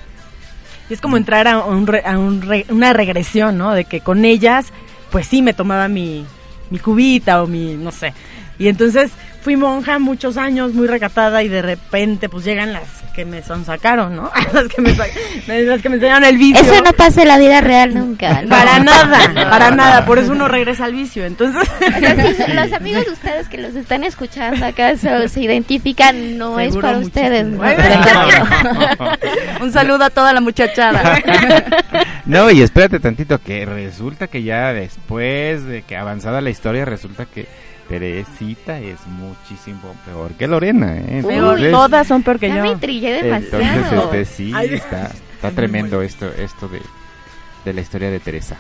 [0.90, 3.74] Y es como entrar a, un re- a un re- una regresión, ¿no?
[3.74, 4.68] De que con ellas,
[5.12, 6.26] pues sí me tomaba mi,
[6.70, 8.14] mi cubita o mi, no sé.
[8.60, 12.84] Y entonces fui monja muchos años, muy recatada, y de repente pues llegan las
[13.16, 14.30] que me sonsacaron, ¿no?
[14.54, 16.62] las, que me, las que me enseñaron el vicio.
[16.62, 18.42] Eso no pasa en la vida real nunca.
[18.42, 18.50] ¿no?
[18.50, 21.26] Para nada, para nada, por eso uno regresa al vicio.
[21.26, 26.38] Entonces, O sea, si los amigos de ustedes que los están escuchando acaso se identifican,
[26.38, 27.48] no es para ustedes.
[27.48, 27.64] ¿no?
[29.62, 31.22] un saludo a toda la muchachada
[32.26, 37.26] No, y espérate tantito, que resulta que ya después de que avanzada la historia, resulta
[37.26, 37.48] que
[37.88, 41.20] Teresita es muchísimo peor que Lorena, ¿eh?
[41.20, 42.64] Entonces- todas son peor que Ya yo.
[42.64, 44.14] me Entonces, demasiado.
[44.14, 46.82] este, sí, está, está tremendo esto, esto de,
[47.66, 48.58] de la historia de Teresa.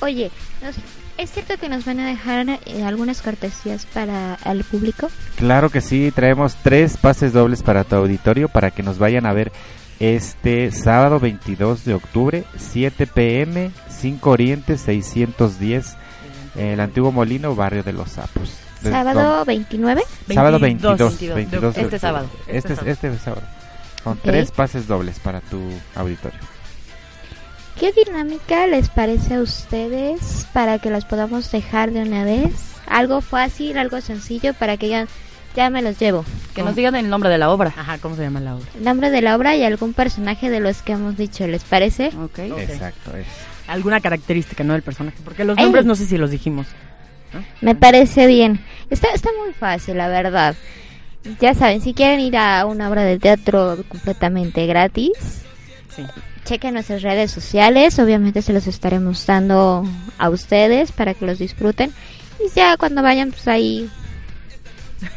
[0.00, 0.30] Oye,
[0.62, 0.76] nos-
[1.18, 5.08] ¿es cierto que nos van a dejar eh, algunas cortesías para el público?
[5.36, 9.32] Claro que sí, traemos tres pases dobles para tu auditorio para que nos vayan a
[9.32, 9.52] ver
[10.00, 15.96] este sábado 22 de octubre, 7 pm, 5 Oriente 610,
[16.56, 18.50] el antiguo Molino, barrio de los Sapos.
[18.82, 20.02] ¿Sábado 29?
[20.32, 22.28] Sábado 22, 22, 22 de Este sábado.
[22.46, 23.42] Este, Este este sábado.
[24.04, 24.18] Son Ok.
[24.22, 25.60] tres pases dobles para tu
[25.96, 26.38] auditorio.
[27.78, 32.52] ¿Qué dinámica les parece a ustedes para que las podamos dejar de una vez?
[32.88, 35.06] Algo fácil, algo sencillo para que ya,
[35.56, 36.24] ya me los llevo.
[36.54, 38.66] que nos digan el nombre de la obra Ajá, ¿cómo se llama la obra?
[38.78, 42.12] El nombre de la obra y algún personaje de los que hemos dicho, ¿les parece?
[42.22, 42.38] Ok.
[42.38, 43.26] Exacto, es.
[43.68, 44.72] Alguna característica, ¿no?
[44.74, 45.16] Del personaje.
[45.24, 45.64] Porque los Ey.
[45.64, 46.66] nombres no sé si los dijimos.
[47.60, 48.60] Me parece bien.
[48.90, 50.54] Está, está muy fácil, la verdad.
[51.40, 55.10] Ya saben, si quieren ir a una obra de teatro completamente gratis,
[55.94, 56.02] Sí.
[56.44, 57.98] chequen nuestras redes sociales.
[57.98, 59.84] Obviamente se los estaremos dando
[60.18, 61.92] a ustedes para que los disfruten.
[62.38, 63.90] Y ya cuando vayan, pues ahí.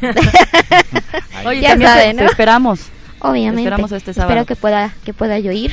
[1.46, 2.30] oye Ya te- saben, te, ¿no?
[2.30, 2.80] esperamos
[3.20, 3.60] Obviamente.
[3.62, 4.32] Esperamos este sábado.
[4.32, 5.70] Espero que pueda, que pueda yo ir.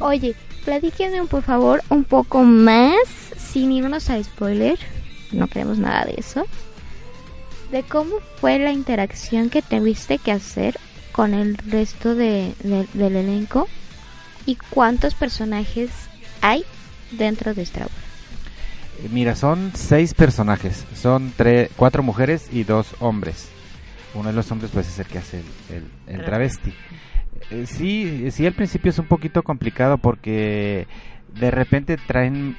[0.00, 0.34] Oye,
[0.64, 2.96] platíquenme por favor un poco más,
[3.36, 4.78] sin irnos a spoiler,
[5.32, 6.46] no queremos nada de eso,
[7.70, 10.78] de cómo fue la interacción que tuviste que hacer
[11.12, 13.68] con el resto de, de- del elenco
[14.46, 15.90] y cuántos personajes
[16.40, 16.64] hay
[17.12, 17.94] dentro de esta obra.
[19.02, 20.84] Eh, Mira, son seis personajes.
[21.00, 23.48] Son tre- cuatro mujeres y dos hombres.
[24.14, 25.38] Uno de los hombres pues es el que hace
[25.70, 25.76] el,
[26.08, 26.72] el- el travesti.
[27.50, 30.86] Eh, sí, sí, al principio es un poquito complicado porque
[31.38, 32.56] de repente traen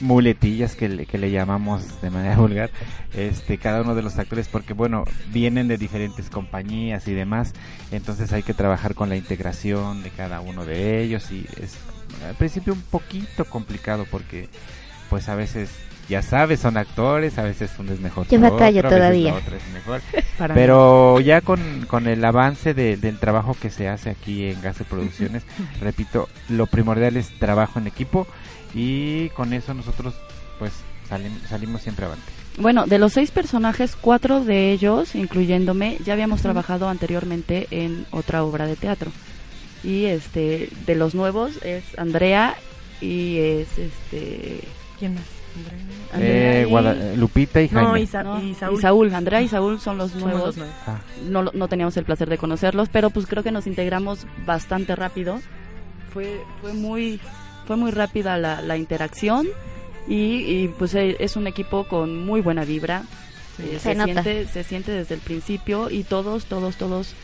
[0.00, 2.70] muletillas que le, que le llamamos de manera vulgar
[3.14, 7.52] este cada uno de los actores porque bueno vienen de diferentes compañías y demás
[7.90, 11.76] entonces hay que trabajar con la integración de cada uno de ellos y es
[12.26, 14.48] al principio un poquito complicado porque
[15.10, 15.70] pues a veces
[16.08, 18.98] ya sabes son actores a veces uno es mejor Yo que batallo otro, a veces
[18.98, 19.32] todavía.
[19.32, 20.00] la otra es mejor
[20.38, 24.60] Para pero ya con, con el avance de- del trabajo que se hace aquí en
[24.62, 25.42] Gase Producciones,
[25.80, 28.26] repito, lo primordial es trabajo en equipo
[28.74, 30.14] y con eso nosotros
[30.58, 30.72] pues
[31.08, 32.24] salim- salimos siempre avante.
[32.58, 38.42] Bueno, de los seis personajes, cuatro de ellos, incluyéndome, ya habíamos trabajado anteriormente en otra
[38.42, 39.12] obra de teatro.
[39.84, 42.56] Y este, de los nuevos es Andrea
[43.00, 44.62] y es este.
[44.98, 45.22] ¿Quién más?
[45.56, 45.78] Andrea
[46.14, 48.00] Eh, y- Guada- Lupita y No, Jaime.
[48.00, 48.80] y, Sa- no, y y Saúl.
[48.80, 49.14] Saúl.
[49.14, 50.46] Andrea y Saúl son los Somos nuevos.
[50.46, 50.74] los nuevos.
[50.86, 54.26] Ah, No, lo- no teníamos el placer de conocerlos, pero pues creo que nos integramos
[54.46, 55.40] bastante rápido.
[56.12, 57.20] Fue, fue muy,
[57.66, 59.46] fue muy rápida la, la interacción
[60.08, 60.14] y,
[60.64, 63.02] y, pues eh, es un equipo con muy buena vibra.
[63.58, 64.22] Eh, Se se, nota.
[64.22, 67.14] siente, se siente desde el principio y todos, todos, todos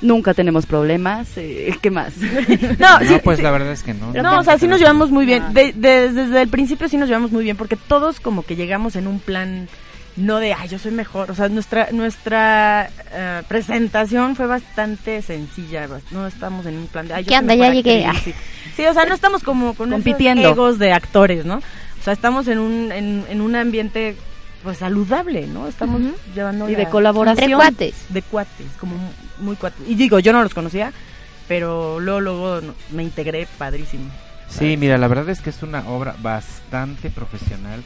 [0.00, 1.28] nunca tenemos problemas.
[1.36, 2.14] eh, ¿Qué más?
[2.78, 3.42] No, no, sí, pues sí.
[3.42, 4.12] la verdad es que no.
[4.12, 5.42] No, o sea, sí nos llevamos muy bien.
[5.46, 5.50] Ah.
[5.52, 8.96] De- de- desde el principio sí nos llevamos muy bien porque todos como que llegamos
[8.96, 9.68] en un plan
[10.16, 11.30] no de, ay, yo soy mejor.
[11.30, 15.88] O sea, nuestra nuestra eh, presentación fue bastante sencilla.
[16.10, 17.54] No estamos en un plan de, ay, yo ¿Qué soy onda?
[17.54, 18.06] mejor Ya llegué.
[18.06, 18.34] actriz", Sí.
[18.76, 20.48] Sí, o sea, no estamos como con esos Compitiendo.
[20.48, 21.56] egos de actores, ¿no?
[21.56, 24.16] O sea, estamos en un, en, en un ambiente
[24.62, 25.68] pues saludable, ¿no?
[25.68, 26.00] Estamos
[26.34, 27.44] llevando Y de colaboración.
[27.44, 27.94] Entre cuates.
[28.08, 28.94] de cuates, como
[29.40, 29.80] muy cuates.
[29.88, 30.92] Y digo, yo no los conocía,
[31.46, 32.60] pero luego, luego
[32.92, 34.10] me integré padrísimo.
[34.48, 37.82] Sí, mira, la verdad es que es una obra bastante profesional.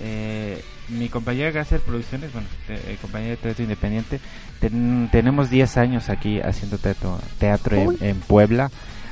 [0.00, 4.20] Eh, mi compañera Gasser Producciones, bueno, eh, compañía de teatro independiente,
[4.60, 8.70] ten- tenemos 10 años aquí haciendo teatro, teatro en Puebla.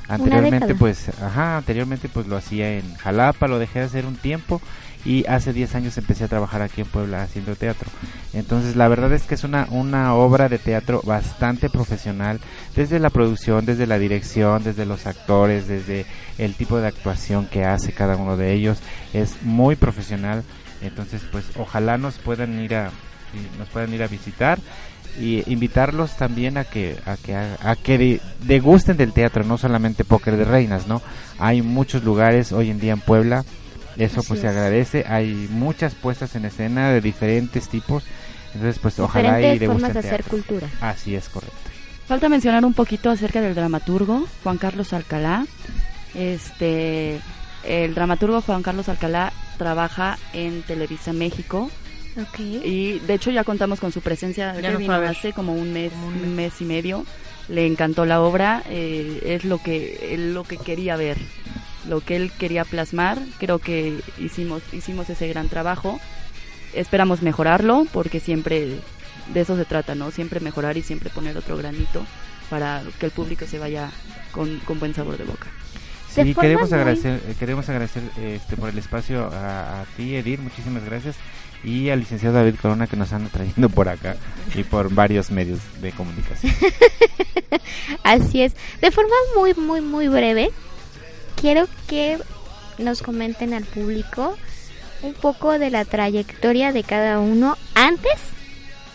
[0.08, 4.60] Anteriormente, pues, ajá, anteriormente pues lo hacía en Jalapa, lo dejé de hacer un tiempo
[5.04, 7.88] y hace 10 años empecé a trabajar aquí en Puebla haciendo teatro.
[8.32, 12.40] Entonces, la verdad es que es una, una obra de teatro bastante profesional,
[12.74, 16.06] desde la producción, desde la dirección, desde los actores, desde
[16.38, 18.78] el tipo de actuación que hace cada uno de ellos,
[19.12, 20.42] es muy profesional.
[20.82, 22.90] Entonces, pues, ojalá nos puedan ir a
[23.58, 24.58] nos puedan ir a visitar
[25.18, 30.04] y invitarlos también a que a que a, que de- degusten del teatro, no solamente
[30.04, 31.00] Póker de Reinas, ¿no?
[31.38, 33.44] Hay muchos lugares hoy en día en Puebla
[33.96, 35.04] eso Así pues se agradece.
[35.08, 38.04] Hay muchas puestas en escena de diferentes tipos.
[38.54, 40.68] Entonces pues ojalá y formas de hacer cultura.
[40.80, 41.56] Así es correcto.
[42.06, 45.46] Falta mencionar un poquito acerca del dramaturgo Juan Carlos Alcalá.
[46.14, 47.20] Este,
[47.64, 51.70] el dramaturgo Juan Carlos Alcalá trabaja en Televisa México
[52.20, 52.38] Ok.
[52.40, 54.58] y de hecho ya contamos con su presencia.
[54.60, 56.52] Ya vino hace como un mes, un un mes.
[56.52, 57.04] mes y medio.
[57.48, 61.16] Le encantó la obra, eh, es lo que él lo que quería ver,
[61.88, 63.18] lo que él quería plasmar.
[63.38, 66.00] Creo que hicimos hicimos ese gran trabajo.
[66.74, 68.76] Esperamos mejorarlo porque siempre
[69.32, 70.10] de eso se trata, ¿no?
[70.10, 72.04] Siempre mejorar y siempre poner otro granito
[72.50, 73.90] para que el público se vaya
[74.32, 75.46] con, con buen sabor de boca.
[76.10, 80.82] Sí, queremos agradecer, eh, queremos agradecer este, por el espacio a, a ti, Edir, muchísimas
[80.84, 81.16] gracias,
[81.66, 84.16] y al licenciado David Corona que nos anda trayendo por acá
[84.54, 86.52] y por varios medios de comunicación.
[88.04, 88.54] Así es.
[88.80, 90.52] De forma muy, muy, muy breve,
[91.34, 92.18] quiero que
[92.78, 94.36] nos comenten al público
[95.02, 98.20] un poco de la trayectoria de cada uno antes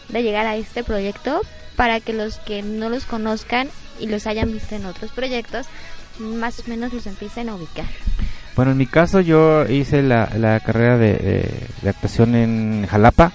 [0.07, 1.41] de llegar a este proyecto
[1.75, 3.69] para que los que no los conozcan
[3.99, 5.67] y los hayan visto en otros proyectos
[6.19, 7.87] más o menos los empiecen a ubicar.
[8.55, 13.31] Bueno, en mi caso yo hice la, la carrera de, de- de actuación en Jalapa.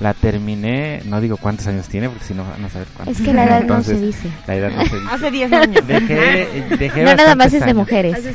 [0.00, 3.18] La terminé, no digo cuántos años tiene, porque si no van a saber cuántos.
[3.20, 4.28] Es que la edad no se dice.
[4.46, 5.08] La edad no se dice.
[5.12, 5.86] Hace 10 años.
[5.86, 6.48] Dejé,
[6.78, 8.16] dejé No, nada más es de mujeres.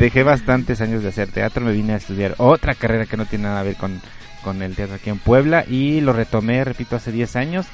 [0.00, 3.44] Dejé bastantes años de hacer teatro, me vine a estudiar otra carrera que no tiene
[3.44, 4.00] nada que ver con,
[4.42, 7.66] con el teatro aquí en Puebla y lo retomé, repito, hace 10 años.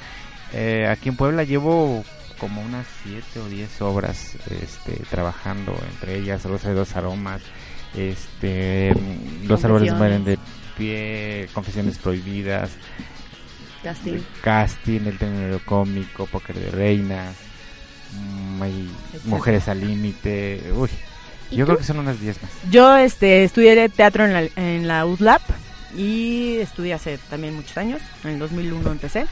[0.53, 2.03] Eh, aquí en Puebla llevo
[2.39, 7.41] como unas 7 o 10 obras este, trabajando, entre ellas Rosa de dos aromas,
[7.95, 8.93] este,
[9.43, 10.37] Los árboles mueren de
[10.77, 12.71] pie, Confesiones prohibidas,
[13.83, 14.19] Casting.
[14.41, 17.35] casting, el término cómico, póker de reinas,
[18.13, 18.89] mm, hay
[19.25, 20.89] mujeres al límite, uy,
[21.51, 21.71] ¿Y yo tú?
[21.71, 22.51] creo que son unas 10 más.
[22.69, 25.05] Yo este, estudié teatro en la, en la
[25.97, 28.01] y estudié hace también muchos años.
[28.23, 29.25] En el 2001 empecé.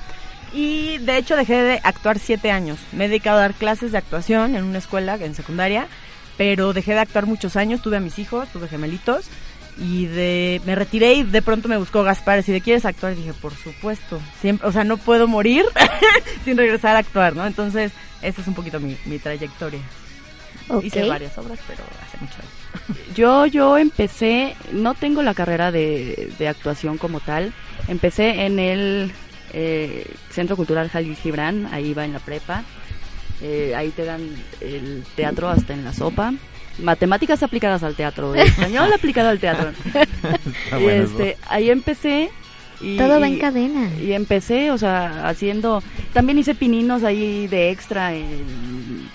[0.54, 2.80] Y de hecho dejé de actuar siete años.
[2.92, 5.88] Me he dedicado a dar clases de actuación en una escuela, en secundaria,
[6.38, 7.82] pero dejé de actuar muchos años.
[7.82, 9.26] Tuve a mis hijos, tuve gemelitos.
[9.80, 12.42] Y de, me retiré y de pronto me buscó Gaspar.
[12.44, 14.20] Si de quieres actuar, y dije, por supuesto.
[14.42, 15.66] Siempre, o sea, no puedo morir
[16.46, 17.46] sin regresar a actuar, ¿no?
[17.46, 17.92] Entonces,
[18.22, 19.82] esa es un poquito mi, mi trayectoria.
[20.70, 20.86] Ok.
[20.86, 22.38] Hice varias obras, pero hace mucho.
[23.16, 27.52] Yo, yo empecé, no tengo la carrera de, de actuación como tal,
[27.88, 29.12] empecé en el
[29.54, 32.64] eh, Centro Cultural Jalil Gibran, ahí iba en la prepa,
[33.42, 34.22] Eh, ahí te dan
[34.62, 36.34] el teatro hasta en la sopa,
[36.80, 39.72] matemáticas aplicadas al teatro, español aplicado al teatro.
[40.80, 41.40] Y bueno este, eso.
[41.50, 42.30] ahí empecé.
[42.82, 43.90] Y, Todo va en cadena.
[44.00, 45.82] Y empecé, o sea, haciendo.
[46.14, 48.46] También hice pininos ahí de extra en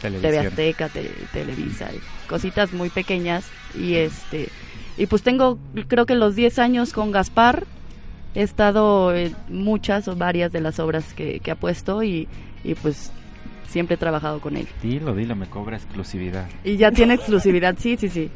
[0.00, 0.38] TV.
[0.40, 1.88] Azteca, Te- Televisa,
[2.28, 3.44] cositas muy pequeñas.
[3.78, 4.48] Y este.
[4.96, 5.58] Y pues tengo,
[5.88, 7.64] creo que los 10 años con Gaspar.
[8.34, 12.28] He estado en muchas o varias de las obras que, que ha puesto y,
[12.64, 13.12] y pues
[13.68, 14.66] siempre he trabajado con él.
[14.82, 16.46] Dilo, dilo, me cobra exclusividad.
[16.64, 18.30] Y ya tiene exclusividad, sí, sí, sí.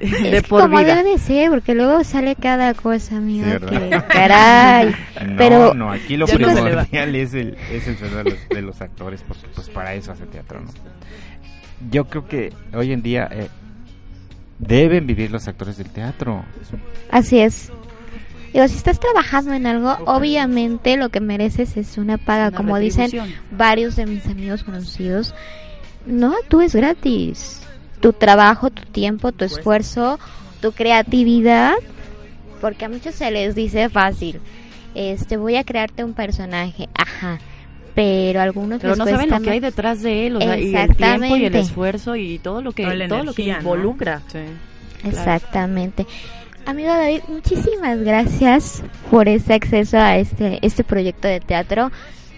[0.00, 0.94] De Es por como vida.
[0.94, 3.46] debe de ser, porque luego sale cada cosa, amigo.
[3.50, 4.94] Sí, que caray.
[5.26, 8.80] No, Pero no, aquí lo primordial es el, es el sueldo de los, de los
[8.80, 10.68] actores, porque pues para eso hace teatro, ¿no?
[11.90, 13.48] Yo creo que hoy en día eh,
[14.58, 16.44] deben vivir los actores del teatro.
[17.10, 17.70] Así es.
[18.52, 22.78] Digo, si estás trabajando en algo, obviamente lo que mereces es una paga, Una como
[22.78, 23.10] dicen
[23.50, 25.34] varios de mis amigos conocidos.
[26.06, 27.62] No actúes gratis.
[28.00, 30.18] Tu trabajo, tu tiempo, tu esfuerzo,
[30.60, 31.74] tu creatividad
[32.60, 34.40] porque a muchos se les dice fácil.
[34.94, 37.38] Este, voy a crearte un personaje, ajá.
[37.94, 40.74] Pero algunos Pero les no saben lo que hay detrás de él, o sea, y
[40.74, 44.22] el tiempo y el esfuerzo y todo lo que todo lo que involucra.
[45.04, 46.06] Exactamente.
[46.66, 51.90] Amigo David, muchísimas gracias por ese acceso a este, este proyecto de teatro.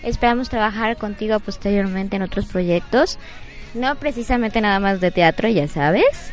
[0.02, 3.18] Esperamos trabajar contigo posteriormente en otros proyectos.
[3.74, 6.32] No precisamente nada más de teatro, ya sabes.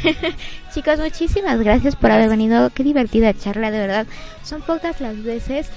[0.74, 2.70] Chicos, muchísimas gracias por haber venido.
[2.70, 4.06] Qué divertida charla, de verdad.
[4.42, 5.68] Son pocas las veces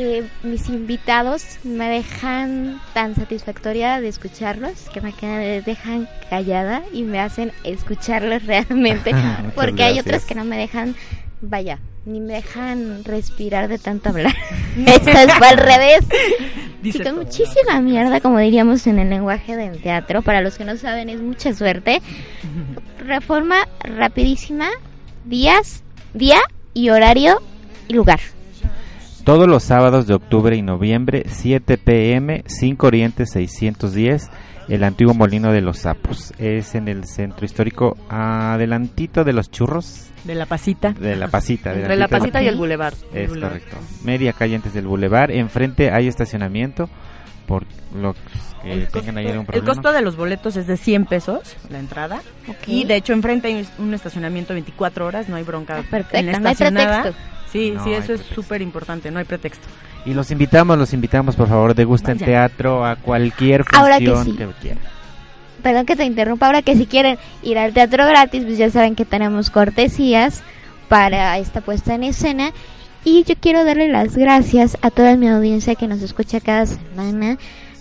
[0.00, 7.02] que mis invitados me dejan tan satisfactoria de escucharlos que me quedan- dejan callada y
[7.02, 10.94] me hacen escucharlos realmente Muchas porque hay otras que no me dejan
[11.42, 14.34] vaya ni me dejan respirar de tanto hablar.
[14.86, 16.06] Esta es al revés.
[16.82, 17.16] Dice todo.
[17.16, 20.22] muchísima mierda como diríamos en el lenguaje del teatro.
[20.22, 22.00] Para los que no saben es mucha suerte.
[23.00, 24.70] Reforma rapidísima
[25.26, 25.82] días
[26.14, 26.40] día
[26.72, 27.42] y horario
[27.86, 28.20] y lugar
[29.24, 34.28] Todos los sábados de octubre y noviembre, 7 pm, 5 Oriente 610,
[34.68, 36.32] el antiguo Molino de los Sapos.
[36.38, 40.06] Es en el centro histórico adelantito de los churros.
[40.24, 40.92] De la pasita.
[40.92, 41.72] De la pasita.
[41.74, 42.94] Entre la de- pasita y el bulevar.
[43.14, 43.52] Es Boulevard.
[43.52, 43.76] correcto.
[44.04, 45.30] Media calle antes del bulevar.
[45.30, 46.88] Enfrente hay estacionamiento.
[47.46, 47.64] Por
[47.94, 48.14] lo
[48.62, 51.56] que El tengan ahí costo, algún el costo de los boletos es de 100 pesos
[51.68, 52.20] la entrada.
[52.66, 55.76] Y de hecho enfrente hay un estacionamiento 24 horas, no hay bronca.
[55.90, 57.02] perfecto, en la no hay estacionada.
[57.02, 57.39] pretexto.
[57.52, 59.66] Sí, No sí, eso es súper importante, no hay pretexto.
[60.06, 62.26] Y los invitamos, los invitamos, por favor, degusten Vayan.
[62.26, 64.36] teatro a cualquier Ahora que función sí.
[64.36, 64.82] que quieran.
[65.62, 68.94] Perdón que te interrumpa, ahora que si quieren ir al teatro gratis, pues ya saben
[68.94, 70.42] que tenemos cortesías
[70.88, 72.52] para esta puesta en escena.
[73.04, 77.38] Y yo quiero darle las gracias a toda mi audiencia que nos escucha cada semana,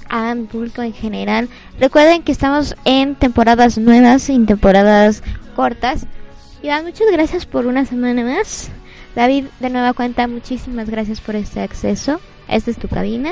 [0.10, 1.48] a mi público en general.
[1.80, 5.24] Recuerden que estamos en temporadas nuevas, en temporadas
[5.56, 6.06] cortas.
[6.62, 8.72] Y dan muchas gracias por una semana más.
[9.16, 12.20] David, de nueva cuenta, muchísimas gracias por este acceso.
[12.48, 13.32] Esta es tu cabina.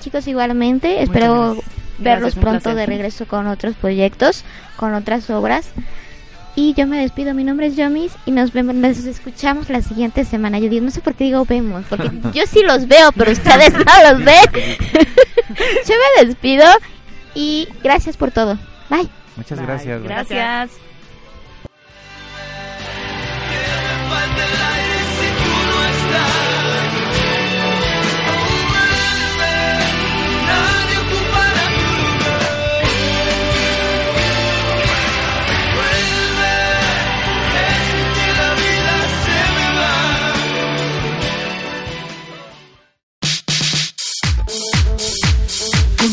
[0.00, 1.66] Chicos, igualmente, espero gracias.
[1.98, 4.44] verlos Gracias, pronto de regreso con otros proyectos,
[4.76, 5.70] con otras obras.
[6.54, 10.24] Y yo me despido, mi nombre es Yomis y nos vemos, nos escuchamos la siguiente
[10.24, 10.58] semana.
[10.58, 13.72] Yo digo, no sé por qué digo vemos, porque yo sí los veo, pero ustedes
[13.74, 14.44] no los ven.
[15.86, 16.64] yo me despido
[17.34, 18.58] y gracias por todo.
[18.90, 19.08] Bye.
[19.36, 20.00] Muchas gracias.
[20.00, 20.08] bye.
[20.08, 20.70] Gracias.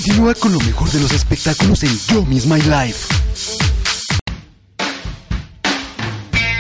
[0.05, 3.24] Continúa con lo mejor de los espectáculos en Yo Miss My Life.